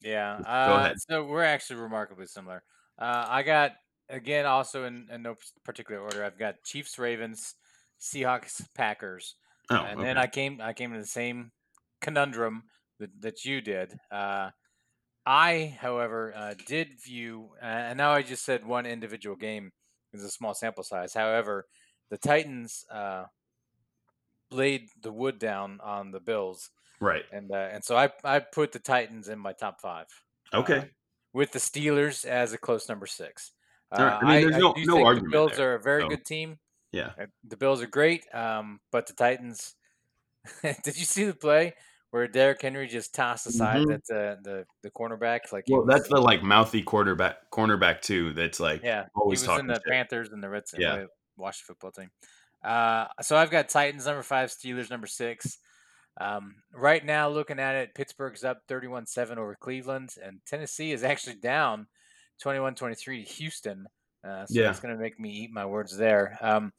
[0.00, 0.40] Yeah.
[0.46, 0.96] Uh, ahead.
[1.08, 2.62] So we're actually remarkably similar.
[2.98, 3.72] Uh, I got
[4.08, 6.24] again also in, in no particular order.
[6.24, 7.54] I've got Chiefs, Ravens,
[8.00, 9.36] Seahawks, Packers,
[9.70, 10.18] Oh, and then.
[10.18, 11.52] I came I came to the same
[12.00, 12.64] conundrum
[12.98, 13.98] that, that you did.
[14.10, 14.50] Uh,
[15.24, 19.70] I, however, uh, did view, uh, and now I just said one individual game
[20.12, 21.14] is a small sample size.
[21.14, 21.66] However,
[22.10, 23.24] the Titans uh,
[24.50, 26.70] laid the wood down on the Bills,
[27.00, 27.24] right.
[27.32, 30.06] and uh, and so I I put the Titans in my top five.
[30.52, 30.78] Okay.
[30.78, 30.84] uh,
[31.32, 33.52] with the Steelers as a close number six.
[33.92, 34.14] All right.
[34.14, 36.08] Uh, I mean, there's no- do no argument The Bills there, are a very so.
[36.08, 36.58] good team.
[36.92, 37.12] Yeah.
[37.20, 39.74] Uh, The Bills are great, um, but the Titans.
[40.62, 41.74] did you see the play
[42.10, 44.00] where Derrick Henry just tossed aside Mhm.
[44.08, 45.52] that uh, the the cornerback?
[45.52, 48.32] Like Well, was- that's the like mouthy quarterback cornerback too.
[48.32, 49.06] That's like yeah.
[49.14, 49.84] always he was talking in the shit.
[49.86, 50.74] Panthers and the Reds.
[50.76, 50.96] Yeah.
[50.96, 51.04] Yeah,
[51.36, 52.10] Washington football team.
[52.62, 55.58] Uh, so I've got Titans number five, Steelers number six.
[56.20, 61.02] Um, right now, looking at it, Pittsburgh's up 31 7 over Cleveland, and Tennessee is
[61.02, 61.86] actually down
[62.42, 63.86] 21 23 to Houston.
[64.22, 64.66] Uh, so Yeah.
[64.66, 66.36] that's going to make me eat my words there.
[66.42, 66.72] Um,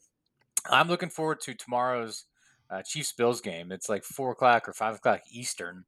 [0.70, 2.26] I'm looking forward to tomorrow's
[2.72, 3.70] uh, Chiefs Bills game.
[3.70, 5.84] It's like 4 o'clock or 5 o'clock Eastern.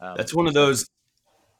[0.00, 0.88] Um, That's one of those.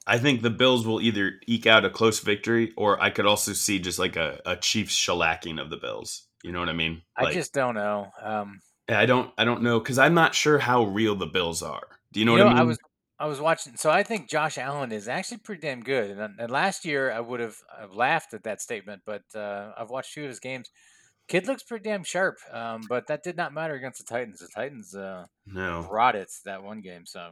[0.07, 3.53] I think the Bills will either eke out a close victory, or I could also
[3.53, 6.27] see just like a, a Chiefs shellacking of the Bills.
[6.43, 7.03] You know what I mean?
[7.17, 8.09] I just don't know.
[8.21, 11.87] Um, I don't, I don't know because I'm not sure how real the Bills are.
[12.13, 12.63] Do you know you what know, I mean?
[12.63, 12.79] I was
[13.21, 13.77] I was watching.
[13.77, 16.11] So I think Josh Allen is actually pretty damn good.
[16.11, 19.91] And, and last year I would have I've laughed at that statement, but uh, I've
[19.91, 20.69] watched two of his games.
[21.33, 22.37] Kid looks pretty damn sharp.
[22.53, 24.39] Um, but that did not matter against the Titans.
[24.39, 25.87] The Titans uh, no.
[25.89, 27.07] brought it that one game.
[27.07, 27.31] So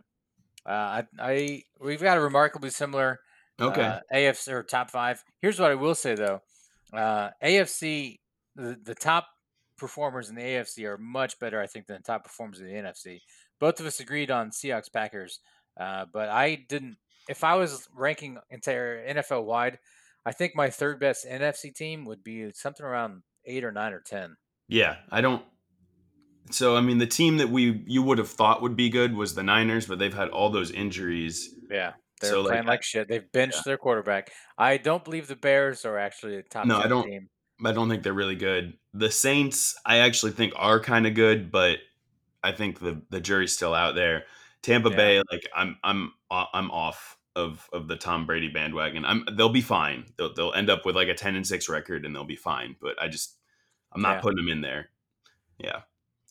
[0.67, 3.21] uh, I, I we've got a remarkably similar
[3.61, 3.83] Okay.
[3.83, 5.23] uh, AFC or top five.
[5.43, 6.41] Here's what I will say though:
[6.95, 8.21] uh, AFC,
[8.57, 9.27] the, the top
[9.77, 12.73] performers in the AFC are much better, I think, than the top performers in the
[12.73, 13.21] NFC.
[13.59, 15.41] Both of us agreed on Seahawks Packers,
[15.79, 16.97] uh, but I didn't.
[17.29, 19.79] If I was ranking entire NFL wide,
[20.25, 24.01] I think my third best NFC team would be something around eight or nine or
[24.01, 24.37] ten.
[24.69, 25.43] yeah, I don't.
[26.51, 29.35] So I mean, the team that we you would have thought would be good was
[29.35, 31.55] the Niners, but they've had all those injuries.
[31.71, 31.93] Yeah.
[32.21, 33.09] They're So, playing like, I- shit.
[33.09, 34.31] They've benched their quarterback.
[34.59, 37.29] I don't believe the Bears are actually a top No, I don't- team.
[37.65, 38.75] I don't think they're really good.
[38.95, 41.79] The Saints, I actually think are kind of good, but
[42.43, 44.25] I think the the jury's still out there.
[44.63, 44.97] Tampa Yeah.
[44.97, 49.05] Bay, like I'm I'm o- I'm off of of the Tom Brady bandwagon.
[49.05, 50.07] I'm they'll be fine.
[50.17, 52.77] They'll they'll end up with like a ten and six record and they'll be fine.
[52.81, 53.37] But I just
[53.93, 54.21] I'm not Yeah.
[54.21, 54.91] putting them in there.
[55.59, 55.83] Yeah.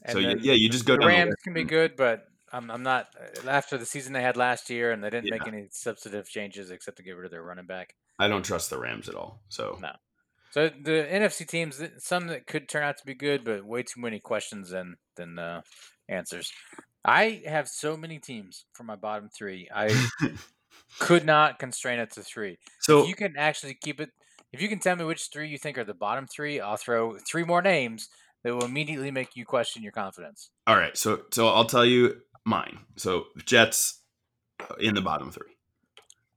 [0.03, 2.25] And so yeah, yeah, you just go the down the Rams can be good, but
[2.51, 5.47] I'm, I'm not uh, after the season they had last year, and they didn't make
[5.47, 7.95] any substantive changes except to get rid of their running back.
[8.17, 9.41] I don't trust the Rams at all.
[9.49, 9.91] So No.
[10.51, 14.01] So the NFC teams, some that could turn out to be good, but way too
[14.01, 15.62] many questions than than uh,
[16.07, 16.51] answers.
[17.05, 19.69] I have so many teams for my bottom three.
[19.73, 19.89] I
[20.99, 22.58] could not constrain it to three.
[22.80, 24.10] so if you can actually keep it,
[24.52, 27.17] if you can tell me which three you think are the bottom three, I'll throw
[27.19, 28.10] three more names
[28.43, 30.49] that will immediately make you question your confidence.
[30.65, 30.97] all right.
[30.97, 32.80] So so I'll tell you mine.
[32.95, 34.02] So Jets
[34.60, 35.52] uh, in the bottom three,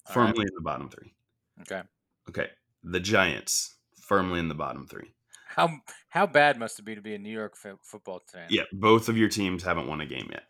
[0.09, 0.49] All firmly right.
[0.49, 1.15] in the bottom three.
[1.63, 1.83] Okay.
[2.29, 2.49] Okay,
[2.85, 5.13] the Giants firmly in the bottom three.
[5.49, 5.71] How
[6.09, 8.47] how bad must it be to be a New York fo- football fan?
[8.51, 10.45] Yeah, both of your teams haven't won a game yet.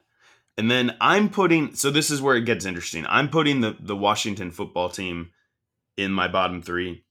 [0.58, 3.06] And then I'm putting so this is where it gets interesting.
[3.08, 5.30] I'm putting the the Washington football team
[5.96, 7.02] in my bottom 3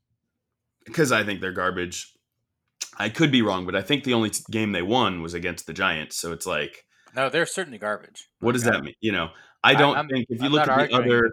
[0.85, 2.13] because I think they're garbage.
[2.97, 5.65] I could be wrong, but I think the only t- game they won was against
[5.65, 6.17] the Giants.
[6.17, 6.85] So it's like
[7.15, 8.27] No, they're certainly garbage.
[8.39, 8.75] what does Okay.
[8.77, 8.95] that mean?
[9.01, 9.29] You know,
[9.63, 11.31] I I- don't I'm- think if you I'm look at the other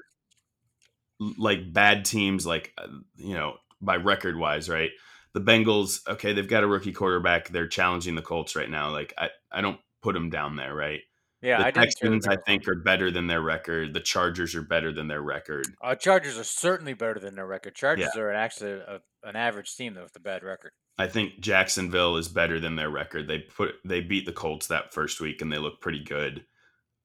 [1.36, 2.86] like bad teams like uh,
[3.16, 4.90] you know, by record wise, right?
[5.34, 7.48] The Bengals, okay, they've got a rookie quarterback.
[7.48, 8.90] They're challenging the Colts right now.
[8.90, 11.00] Like I I don't put them down there, right?
[11.41, 13.95] Yeah, the I Texans, I think, are better than their record.
[13.95, 15.66] The Chargers are better than their record.
[15.82, 17.76] Uh, Chargers are certainly better than their record.
[17.76, 20.72] Chargers are actually a, an average team though with a bad record.
[20.99, 23.28] I think Jacksonville is better than their record.
[23.28, 26.45] They put they beat the Colts that first week and they look pretty good.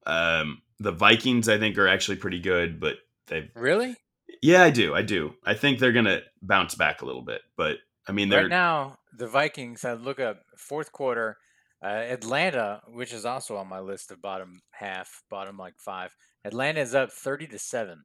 [0.07, 2.95] Um, the Vikings, I think, are actually pretty good, but
[3.27, 3.95] they Really?
[4.41, 5.36] yeah, I do, I do.
[5.45, 7.77] I think they're gonna bounce back a little bit, but
[8.07, 9.86] I mean, they're Right now, the Vikings.
[9.86, 11.38] I look up fourth quarter.
[11.84, 16.15] Uh, Atlanta, which is also on my list of bottom half, bottom like five.
[16.45, 18.03] Atlanta is up thirty to seven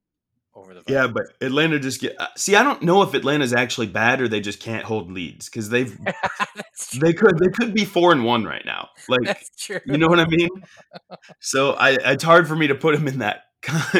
[0.54, 0.80] over the.
[0.80, 0.94] Vikings.
[0.94, 2.56] yeah, but Atlanta just get uh, see.
[2.56, 5.96] I don't know if Atlanta's actually bad or they just can't hold leads because they've
[7.00, 8.88] they could they could be four and one right now.
[9.08, 9.80] Like That's true.
[9.86, 10.48] you know what I mean?
[11.40, 13.42] So I it's hard for me to put them in that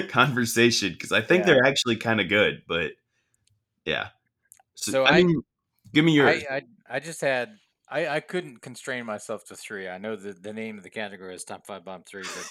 [0.09, 1.55] conversation because I think Yeah.
[1.55, 2.93] they're actually kind of good, but
[3.85, 4.09] yeah.
[4.75, 5.41] So, So I, I- mean,
[5.93, 6.29] give me your.
[6.29, 7.51] I, I I just had
[7.91, 9.89] I, I couldn't constrain myself to three.
[9.89, 12.49] I know the the name of the category is top five bomb three, but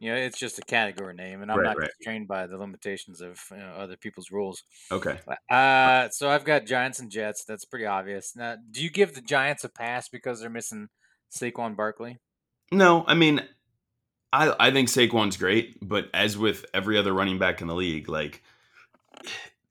[0.00, 1.90] you know it's just a category name, and I'm Right, not right.
[1.98, 4.64] constrained by the limitations of you know, other people's rules.
[4.90, 5.20] okay.
[5.50, 7.44] Uh, so I've got Giants and Jets.
[7.44, 8.36] That's pretty obvious.
[8.36, 10.88] Now, do you give the Giants a pass because they're missing
[11.30, 12.18] Saquon Barkley?
[12.72, 13.46] No, I mean,
[14.32, 18.08] I I think Saquon's great, but as with every other running back in the league,
[18.08, 18.42] like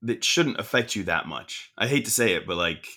[0.08, 1.72] it shouldn't affect you that much.
[1.78, 2.88] I hate to say it, but like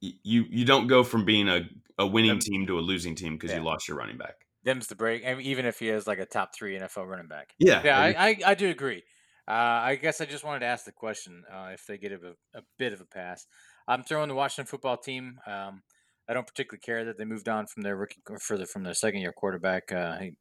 [0.00, 1.62] you you don't go from being a
[1.98, 3.58] a winning team to a losing team because Yeah.
[3.58, 4.34] you lost your running back.
[4.64, 7.28] Them's the break, I mean, even if he is like a top three NFL running
[7.28, 7.50] back.
[7.58, 9.02] Yeah, Yeah, I, I, I do agree.
[9.48, 12.34] Uh, I guess I just wanted to ask the question uh, if they get a,
[12.58, 13.46] a bit of a pass.
[13.86, 15.38] I'm throwing the Washington football team.
[15.46, 15.82] Um,
[16.28, 18.94] I don't particularly care that they moved on from their rookie or further from their
[18.94, 19.92] second year quarterback.
[19.92, 20.36] Uh, he-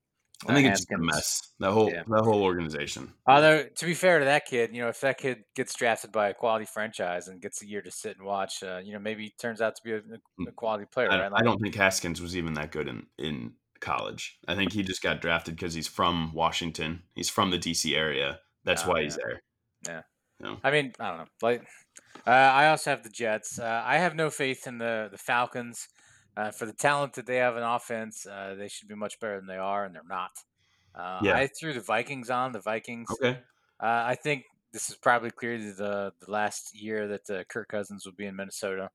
[0.48, 1.54] I think it's just a mess.
[1.60, 2.04] That whole Yeah.
[2.08, 3.14] that whole organization.
[3.28, 6.30] Although to be fair to that kid, you know, if that kid gets drafted by
[6.30, 9.24] a quality franchise and gets a year to sit and watch, uh, you know, maybe
[9.24, 10.02] he turns out to be a,
[10.48, 11.32] a quality player, I, right?
[11.34, 14.38] I don't think Haskins was even that good in in college.
[14.48, 17.04] I think he just got drafted because he's from Washington.
[17.16, 18.40] He's from the DC area.
[18.64, 19.42] That's Oh, why he's there.
[19.88, 20.02] Yeah.
[20.64, 21.26] I mean, I don't know.
[21.42, 21.62] Like,
[22.28, 23.58] uh, I also have the Jets.
[23.60, 25.88] Uh, I have no faith in the the Falcons.
[26.38, 29.38] Uh, for the talent that they have in offense, uh, they should be much better
[29.38, 30.32] than they are, and they're not.
[30.94, 31.36] Uh, Yeah.
[31.38, 33.08] I threw the Vikings on the Vikings.
[33.12, 33.40] Okay.
[33.82, 38.06] Uh, I think this is probably clearly the the last year that uh, Kirk Cousins
[38.06, 38.90] will be in Minnesota.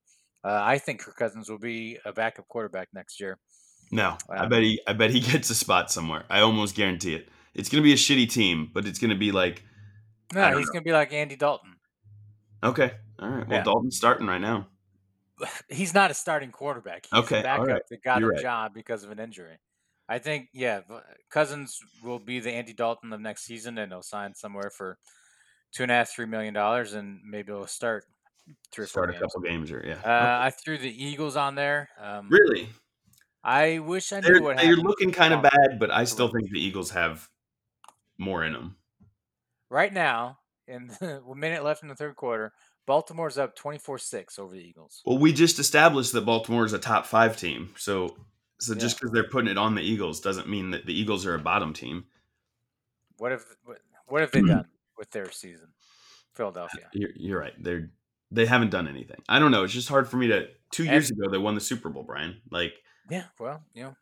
[0.44, 3.38] Uh, I think Kirk Cousins will be a backup quarterback next year.
[3.92, 4.80] No, I bet he.
[4.86, 6.24] I bet he gets a spot somewhere.
[6.30, 7.28] I almost guarantee it.
[7.54, 9.62] It's gonna be a shitty team, but it's gonna be like
[10.34, 11.74] No, he's going to be like Andy Dalton.
[12.62, 13.48] okay, all right.
[13.48, 13.64] Well, Yeah.
[13.64, 14.68] Dalton's starting right now.
[15.68, 17.06] He's not a starting quarterback.
[17.10, 17.82] He's Okay, a backup right.
[17.90, 18.42] that got You're a right.
[18.42, 19.58] job because of an injury.
[20.08, 20.80] I think, yeah,
[21.30, 24.98] Cousins will be the Andy Dalton of next season, and he'll sign somewhere for
[25.72, 28.04] two and a half, three million dollars, and maybe he'll start
[28.72, 29.22] three or four Start a games.
[29.22, 30.00] couple games or yeah.
[30.04, 31.88] Uh, I threw the Eagles on there.
[31.96, 32.68] Um, Really,
[33.44, 34.82] I wish I knew they're what they're happened.
[34.82, 37.28] looking kind of bad, but I still think the Eagles have
[38.18, 38.76] more in them.
[39.70, 42.52] Right now, in the a minute left in the third quarter,
[42.86, 45.02] Baltimore's up 24-6 over the Eagles.
[45.04, 48.16] Well, we just established that Baltimore is a top five team, so
[48.58, 51.34] so just because they're putting it on the Eagles doesn't mean that the Eagles are
[51.34, 52.04] a bottom team.
[53.16, 54.66] What have what, what have they done
[54.98, 55.68] with their season?
[56.34, 56.88] Philadelphia.
[56.92, 57.54] You're, you're right.
[57.58, 57.90] They're
[58.30, 59.22] they haven't done anything.
[59.28, 59.64] I don't know.
[59.64, 60.48] It's just hard for me to.
[60.70, 62.40] Two years ago, they won the Super Bowl, Brian.
[62.48, 62.74] Like,
[63.10, 63.94] Yeah, well, you know,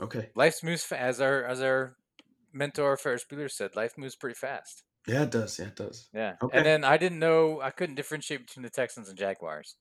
[0.00, 1.96] okay, life moves as our as our
[2.54, 3.76] mentor Ferris Bueller said.
[3.76, 4.82] Life moves pretty fast.
[5.06, 5.58] Yeah, it does.
[5.58, 6.10] Yeah, it does.
[6.12, 6.58] Yeah, Okay.
[6.58, 9.76] and then I didn't know I couldn't differentiate between the Texans and Jaguars.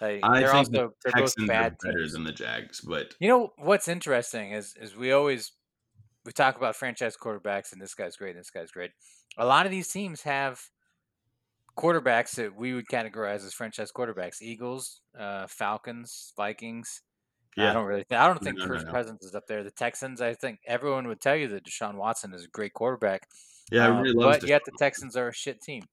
[0.00, 2.12] Like, I they're think also the they're both Texans are bad better teams.
[2.12, 5.52] than the Jags, but You know what's interesting is is we always
[6.24, 8.92] we talk about franchise quarterbacks and this guy's great and this guy's great.
[9.38, 10.60] A lot of these teams have
[11.78, 14.40] quarterbacks that we would categorize as franchise quarterbacks.
[14.40, 17.02] Eagles, uh, Falcons, Vikings.
[17.58, 18.04] I don't really.
[18.04, 18.92] Th- I don't think no, no, Kirk no.
[18.92, 19.64] Cousins is up there.
[19.64, 20.20] The Texans.
[20.20, 23.28] I think everyone would tell you that Deshaun Watson is a great quarterback.
[23.70, 24.40] yeah, I uh, really love.
[24.40, 25.84] but yet the Texans are a shit team.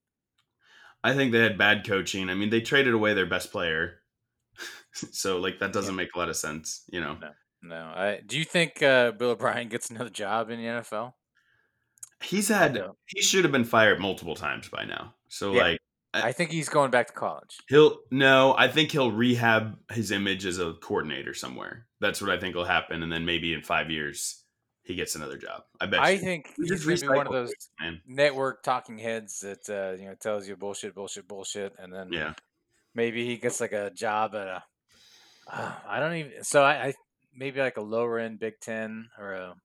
[1.03, 2.30] I think they had bad coaching.
[2.30, 3.99] I mean, they traded away their best player,
[4.93, 6.84] so like that doesn't make a lot of sense.
[6.91, 7.18] You know,
[7.61, 8.20] No, I.
[8.26, 11.14] Do you think uh, Bill O'Brien gets another job in the NFL?
[12.22, 15.14] he's had he should have been fired multiple times by now.
[15.28, 15.61] So Yeah.
[15.64, 15.80] like
[16.14, 17.57] I think he's going back to college.
[17.70, 21.88] He'll no, I think he'll rehab his image as a coordinator somewhere.
[21.99, 24.43] That's what I think will happen, and then maybe in five years
[24.84, 25.64] he gets another job.
[25.80, 26.01] I bet.
[26.01, 26.20] I you.
[26.20, 28.01] think We he's just going to be one of those man.
[28.05, 32.34] network talking heads that uh, you know tells you bullshit, bullshit, bullshit, and then Yeah,
[32.93, 34.64] maybe he gets like a job at a.
[35.51, 36.43] Uh, I don't even.
[36.43, 36.93] So I, I
[37.36, 39.55] maybe like a lower end Big Ten or a.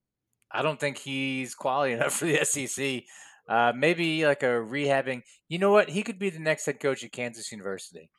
[0.50, 3.02] I don't think he's quality enough for the SEC.
[3.48, 5.22] Uh, maybe like a rehabbing.
[5.48, 5.88] You know what?
[5.88, 8.10] He could be the next head coach at Kansas University.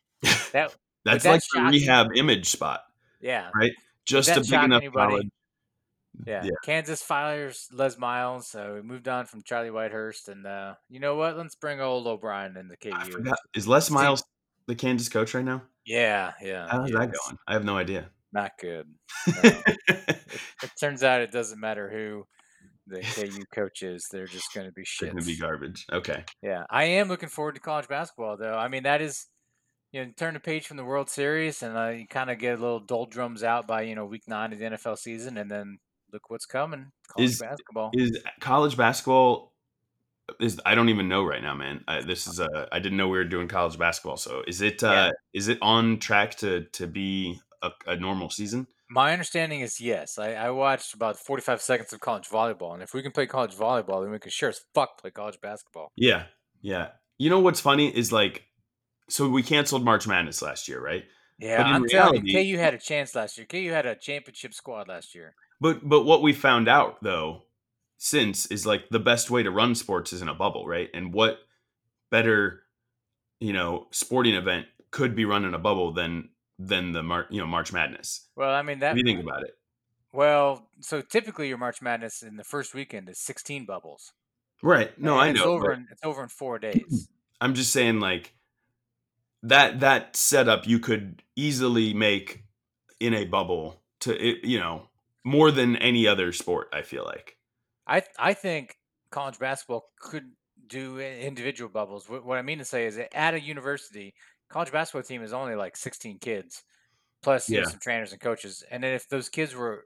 [0.53, 0.75] That
[1.05, 1.69] that's that like you?
[1.69, 2.82] rehab image spot,
[3.21, 3.49] yeah.
[3.55, 3.71] right?
[4.05, 5.30] Just a big enough college.
[6.25, 6.43] Yeah.
[6.43, 6.51] Yeah.
[6.65, 8.47] Kansas fires Les Miles.
[8.47, 11.38] So we moved on from Charlie Whitehurst, and uh, you know what?
[11.38, 13.32] Let's bring old O'Brien in the I KU.
[13.55, 14.23] Is Les Miles
[14.67, 15.61] the Kansas coach right now?
[15.86, 16.67] Yeah, yeah.
[16.69, 17.38] How's that going?
[17.47, 18.09] I have no idea.
[18.34, 18.88] Not good.
[19.27, 19.51] No.
[20.63, 22.25] it turns out it doesn't matter who
[22.89, 25.09] the KU coach is; they're just going to be shit.
[25.11, 25.85] gonna be garbage.
[25.91, 26.23] Okay.
[26.41, 28.57] Yeah, I am looking forward to college basketball, though.
[28.57, 29.27] I mean, that is,
[29.91, 32.57] you know, turn the page from the World Series, and uh, you kind of get
[32.57, 35.77] a little doldrums out by you know week nine of the NFL season, and then
[36.11, 37.91] look what's coming, college Is- basketball.
[37.93, 39.53] Is college basketball?
[40.39, 41.83] Is I don't even know right now, man.
[41.87, 44.17] I, this is uh, I didn't know we were doing college basketball.
[44.17, 45.11] So is it uh, Yeah.
[45.33, 48.67] is it on track to to be a, a normal season?
[48.89, 50.17] My understanding is yes.
[50.17, 53.55] I, I watched about forty-five seconds of college volleyball, and if we can play college
[53.55, 55.91] volleyball, then we can sure as fuck play college basketball.
[55.95, 56.25] Yeah,
[56.61, 56.89] yeah.
[57.17, 58.45] You know what's funny is like,
[59.09, 61.03] so we canceled March Madness last year, right?
[61.37, 63.47] Yeah, I'm telling you, KU had a chance last year.
[63.47, 65.35] KU had a championship squad last year.
[65.61, 67.43] But but what we found out though
[67.97, 70.89] since is like the best way to run sports is in a bubble, right?
[70.93, 71.39] And what
[72.09, 72.63] better,
[73.39, 76.29] you know, sporting event could be run in a bubble than
[76.60, 78.28] than the Mar- you know March Madness?
[78.36, 78.89] Well, I mean that.
[78.89, 79.55] What do you think about it?
[80.12, 84.12] Well, so typically your March Madness in the first weekend is 16 bubbles.
[84.62, 84.97] Right.
[84.99, 85.51] No, and I it's know.
[85.51, 87.07] over in it's over in four days.
[87.39, 88.34] I'm just saying like
[89.43, 92.43] that that setup you could easily make
[92.99, 94.89] in a bubble to it, you know,
[95.24, 97.38] more than any other sport, I feel like.
[97.88, 98.78] I I think
[99.12, 100.32] college basketball could
[100.68, 102.10] do individual bubbles.
[102.10, 104.14] What, what I mean to say is that at a university,
[104.49, 106.63] college basketball team is only like 16 kids,
[107.23, 107.63] plus Yeah.
[107.63, 108.63] some trainers and coaches.
[108.71, 109.85] And then if those kids were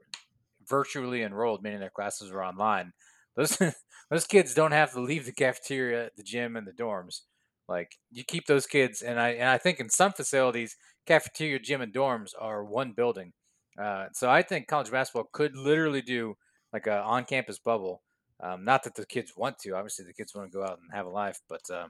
[0.68, 2.92] virtually enrolled, meaning their classes were online,
[3.36, 3.58] those
[4.10, 7.22] those kids don't have to leave the cafeteria, the gym, and the dorms.
[7.68, 11.80] Like you keep those kids, and I and I think in some facilities, cafeteria, gym,
[11.80, 13.32] and dorms are one building.
[13.78, 16.34] Uh, so I think college basketball could literally do
[16.72, 18.02] like a on-campus bubble.
[18.40, 19.74] Um, not that the kids want to.
[19.76, 21.88] Obviously, the kids want to go out and have a life, but uh,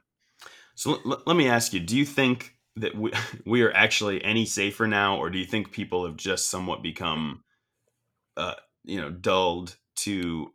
[0.75, 3.11] So l- let me ask you: Do you think that we
[3.45, 7.43] we are actually any safer now, or do you think people have just somewhat become,
[8.37, 10.51] uh, you know, dulled to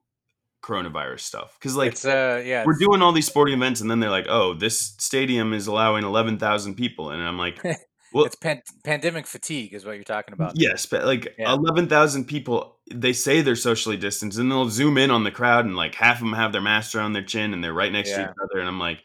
[0.63, 1.57] coronavirus stuff?
[1.59, 4.27] Because like it's uh, yeah, we're doing all these sporting events, and then they're like,
[4.29, 7.63] "Oh, this stadium is allowing eleven thousand people," and I'm like,
[8.13, 10.53] "Well, it's pan- pandemic fatigue, is what you're talking about.
[10.57, 11.53] yes, but like Yeah.
[11.55, 15.65] eleven thousand people, they say they're socially distanced, and they'll zoom in on the crowd,
[15.65, 18.11] and like half of them have their mask around their chin, and they're right next
[18.11, 19.03] to each other, and I'm like."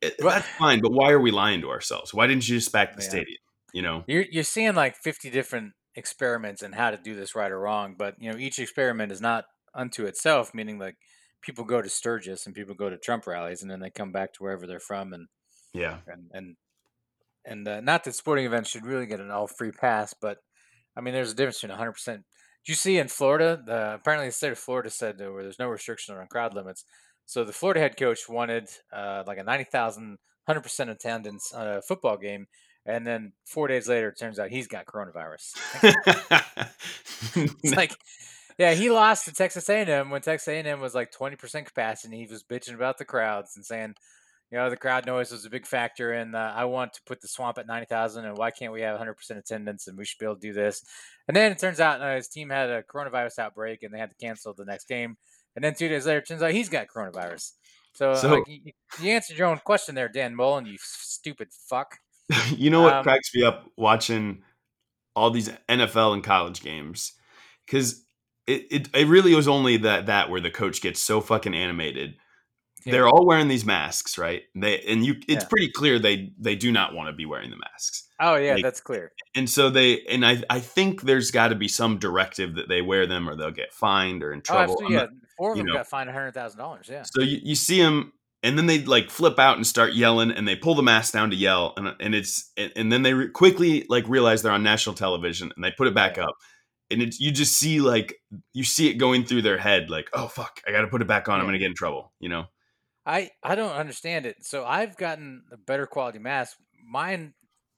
[0.00, 2.12] "It- That's fine, but why are we lying to ourselves?
[2.14, 3.08] Why didn't you just back the Yeah.
[3.08, 3.38] stadium?
[3.72, 7.50] You know, You're you're seeing like 50 different experiments and how to do this right
[7.52, 9.44] or wrong, but you know each experiment is not
[9.74, 10.52] unto itself.
[10.54, 10.96] Meaning like
[11.42, 14.32] people go to Sturgis and people go to Trump rallies, and then they come back
[14.34, 15.28] to wherever they're from, and
[15.72, 15.98] yeah.
[16.06, 16.56] and and
[17.44, 20.38] and uh, not that sporting events should really get an all free pass, but
[20.96, 21.92] I mean there's a difference between 100.
[21.92, 22.24] percent
[22.66, 23.62] Did you see in Florida?
[23.64, 26.84] The, apparently the state of Florida said where there's no restriction on crowd limits.
[27.26, 31.82] So the Florida head coach wanted uh, like a 90,000, 100 percent attendance on a
[31.82, 32.46] football game,
[32.86, 35.54] and then four days later, it turns out he's got coronavirus.
[37.62, 37.94] It's like,
[38.58, 42.16] yeah, he lost to Texas A&M when Texas A&M was like 20% capacity.
[42.16, 43.94] He was bitching about the crowds and saying,
[44.50, 47.20] you know, the crowd noise was a big factor, and uh, I want to put
[47.20, 50.26] the swamp at 90,000, and why can't we have 100% attendance, and we should be
[50.26, 50.82] able to do this.
[51.28, 54.10] And then it turns out uh, his team had a coronavirus outbreak, and they had
[54.10, 55.16] to cancel the next game.
[55.56, 57.52] And then two days later, it turns out he's got coronavirus.
[57.94, 58.72] So, So- like, you,
[59.02, 61.98] you answered your own question there, Dan Mullen, you stupid fuck.
[62.56, 64.42] you know what Um, cracks me up watching
[65.16, 67.12] all these NFL and college games
[67.66, 68.04] because
[68.46, 72.14] it, it it really was only that that where the coach gets so fucking animated.
[72.86, 72.92] Yeah.
[72.92, 74.42] They're all wearing these masks, right?
[74.54, 75.48] They and you it's Yeah.
[75.48, 78.06] pretty clear they they do not want to be wearing the masks.
[78.20, 79.12] Oh, yeah, Like, that's clear.
[79.34, 82.80] And so they and I I think there's got to be some directive that they
[82.82, 84.82] wear them or they'll get fined or in Oh, trouble.
[84.86, 84.98] I'm Yeah.
[85.00, 85.10] not-
[85.40, 85.72] Four of them know.
[85.74, 86.88] got fined $100,000.
[86.90, 87.02] Yeah.
[87.04, 88.12] so you, you see them
[88.42, 91.30] and then they like flip out and start yelling and they pull the mask down
[91.30, 94.62] to yell and, and it's and, and then they re- quickly like realize they're on
[94.62, 96.24] national television and they put it back Yeah.
[96.24, 96.34] up
[96.90, 98.14] and it's you just see like
[98.52, 101.28] you see it going through their head like oh fuck i gotta put it back
[101.28, 102.44] on i'm gonna get in trouble you know
[103.06, 104.36] I I don't understand it.
[104.44, 106.56] So I've gotten a better quality mask.
[106.86, 107.32] Mine,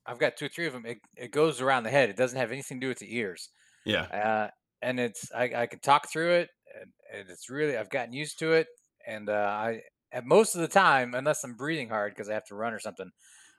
[0.05, 0.85] I've got two or three of them.
[0.85, 2.11] It, it goes around the head.
[2.11, 3.49] It doesn't have anything to do with the ears.
[3.87, 4.51] yeah Uh,
[4.83, 6.49] and it's I, I can talk through it,
[6.81, 8.67] and, and it's really I've gotten used to it.
[9.07, 9.81] And uh, I
[10.13, 12.79] at most of the time, unless I'm breathing hard because I have to run or
[12.79, 13.11] something,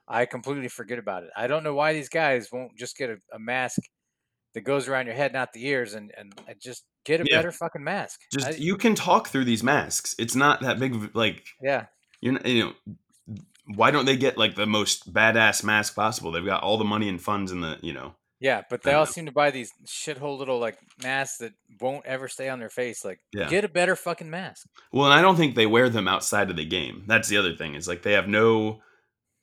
[0.07, 1.29] I completely forget about it.
[1.35, 3.79] I don't know why these guys won't just get a, a mask
[4.53, 7.37] that goes around your head, not the ears, and and just get a Yeah.
[7.37, 8.21] better fucking mask.
[8.31, 11.87] just I- you can talk through these masks it's not that big of, like yeah.
[12.21, 12.73] you're not, you know
[13.75, 17.09] why don't they get like the most badass mask possible they've got all the money
[17.09, 20.37] and funds in the you know Yeah, but they all seem to buy these shithole
[20.37, 23.05] little like masks that won't ever stay on their face.
[23.05, 23.47] Like, Yeah.
[23.47, 24.67] get a better fucking mask.
[24.91, 27.05] Well, and I don't think they wear them outside of the game.
[27.07, 27.75] That's the other thing.
[27.75, 28.81] Is like they have no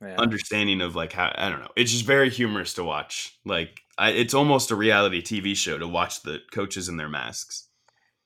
[0.02, 0.16] Yeah.
[0.18, 1.70] understanding of like how I don't know.
[1.76, 3.38] It's just very humorous to watch.
[3.46, 7.68] Like I, it's almost a reality TV show to watch the coaches in their masks.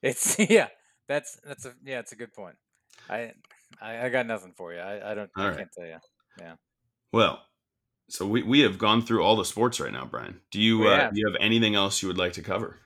[0.02, 0.68] It's yeah.
[1.06, 2.00] That's that's a yeah.
[2.00, 2.56] It's a good point.
[3.08, 3.30] I
[3.80, 4.80] I, I got nothing for you.
[4.80, 5.30] I, I don't.
[5.36, 5.56] All I right.
[5.58, 5.98] can't tell you.
[6.40, 6.54] Yeah.
[7.12, 7.42] Well,
[8.08, 10.40] so we, we have gone through all the sports right now, Brian.
[10.50, 11.14] Do you uh, have.
[11.14, 12.80] do you have anything else you would like to cover?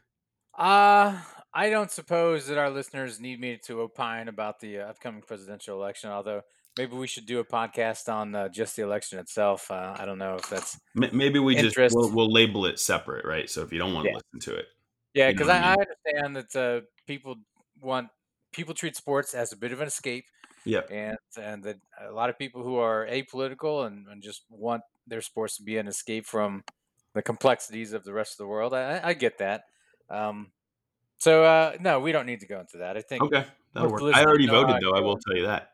[0.57, 1.19] Uh
[1.55, 5.77] I don't suppose that our listeners need me to opine about the uh, upcoming presidential
[5.77, 6.11] election.
[6.11, 6.43] Although
[6.77, 9.71] maybe we should do a podcast on uh, just the election itself.
[9.71, 13.49] Uh, I don't know if that's maybe we just we'll, we'll label it separate, right?
[13.51, 14.17] So if you don't want to Yeah.
[14.17, 14.67] listen to it,
[15.15, 17.37] Yeah, because I, I I understand that uh, people
[17.81, 18.09] want
[18.53, 20.25] people treat sports as a bit of an escape,
[20.65, 21.77] yep, and and that
[22.09, 25.77] a lot of people who are apolitical and, and just want their sports to be
[25.79, 26.63] an escape from
[27.15, 28.75] the complexities of the rest of the world.
[28.75, 29.65] I, I- get that.
[30.11, 30.53] Um,
[31.19, 32.97] so uh, no, we don't need to go into that.
[32.97, 33.45] I think okay,
[33.75, 34.03] that'll work.
[34.15, 34.93] I already voted I though.
[34.93, 35.73] I will tell you that.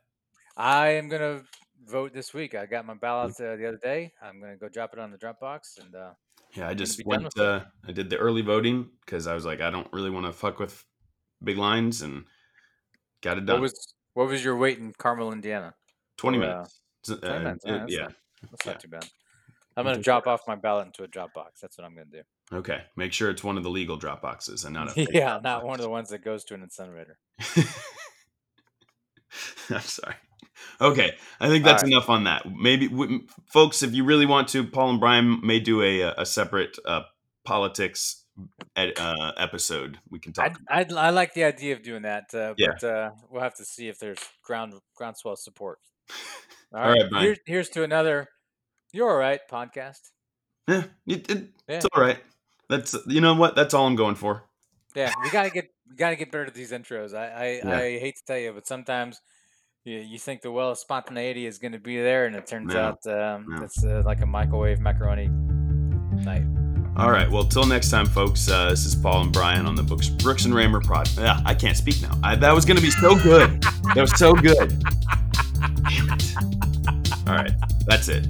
[0.57, 1.43] I am gonna
[1.87, 2.55] vote this week.
[2.55, 4.12] I got my ballot uh, the other day.
[4.22, 6.12] I'm gonna go drop it on the drop box, and uh,
[6.55, 7.37] Yeah, I just went.
[7.39, 10.32] Uh, I did the early voting because I was like, I don't really want to
[10.32, 10.82] fuck with
[11.43, 12.24] big lines, and
[13.22, 13.61] got it what done.
[13.61, 15.74] was what was your wait in Carmel, Indiana?
[16.16, 16.80] Twenty or, uh, minutes.
[17.11, 17.64] Uh, 20 minutes.
[17.66, 17.99] Yeah, that's yeah.
[18.03, 18.12] not-
[18.51, 18.72] That's Yeah.
[18.72, 19.09] not too bad.
[19.77, 21.61] I'm gonna drop off my ballot into a drop box.
[21.61, 22.22] That's what I'm gonna do.
[22.57, 22.83] Okay.
[22.97, 25.64] Make sure it's one of the legal drop boxes and not a yeah, not box.
[25.64, 27.18] one of the ones that goes to an incinerator.
[29.70, 30.14] I'm sorry.
[30.81, 31.93] Okay, I think that's right.
[31.93, 32.45] enough on that.
[32.51, 36.27] Maybe, w- folks, if you really want to, Paul and Brian may do a a
[36.27, 37.03] separate uh,
[37.45, 38.25] politics
[38.77, 39.99] ed, uh, episode.
[40.11, 40.59] We can talk.
[40.68, 42.68] I I I like the idea of doing that, uh, Yeah.
[42.81, 45.79] but uh, we'll have to see if there's ground groundswell support.
[46.72, 48.29] All All right, right, here's here's to another.
[48.95, 49.99] You're all right podcast.
[50.69, 51.77] Yeah, it, it, Yeah.
[51.77, 52.19] it's all right.
[52.71, 53.57] That's you know what?
[53.57, 54.45] That's all I'm going for.
[54.95, 57.13] Yeah, we gotta get we gotta get better at these intros.
[57.13, 57.77] I I, Yeah.
[57.77, 59.21] I hate to tell you, but sometimes
[59.85, 62.73] you, you think the well of spontaneity is going to be there, and it turns
[62.73, 66.45] No, out um, it's uh, like a microwave macaroni night.
[66.97, 67.29] All right.
[67.29, 68.49] Well, till next time, folks.
[68.49, 71.11] Uh, this is Paul and Brian on the Brooks, Brooks and Raymer pod.
[71.19, 72.17] Yeah, I can't speak now.
[72.23, 73.61] I, that was going to be so good.
[73.61, 74.79] that was so good.
[75.91, 77.29] Damn it.
[77.29, 77.51] All right.
[77.87, 78.29] That's it.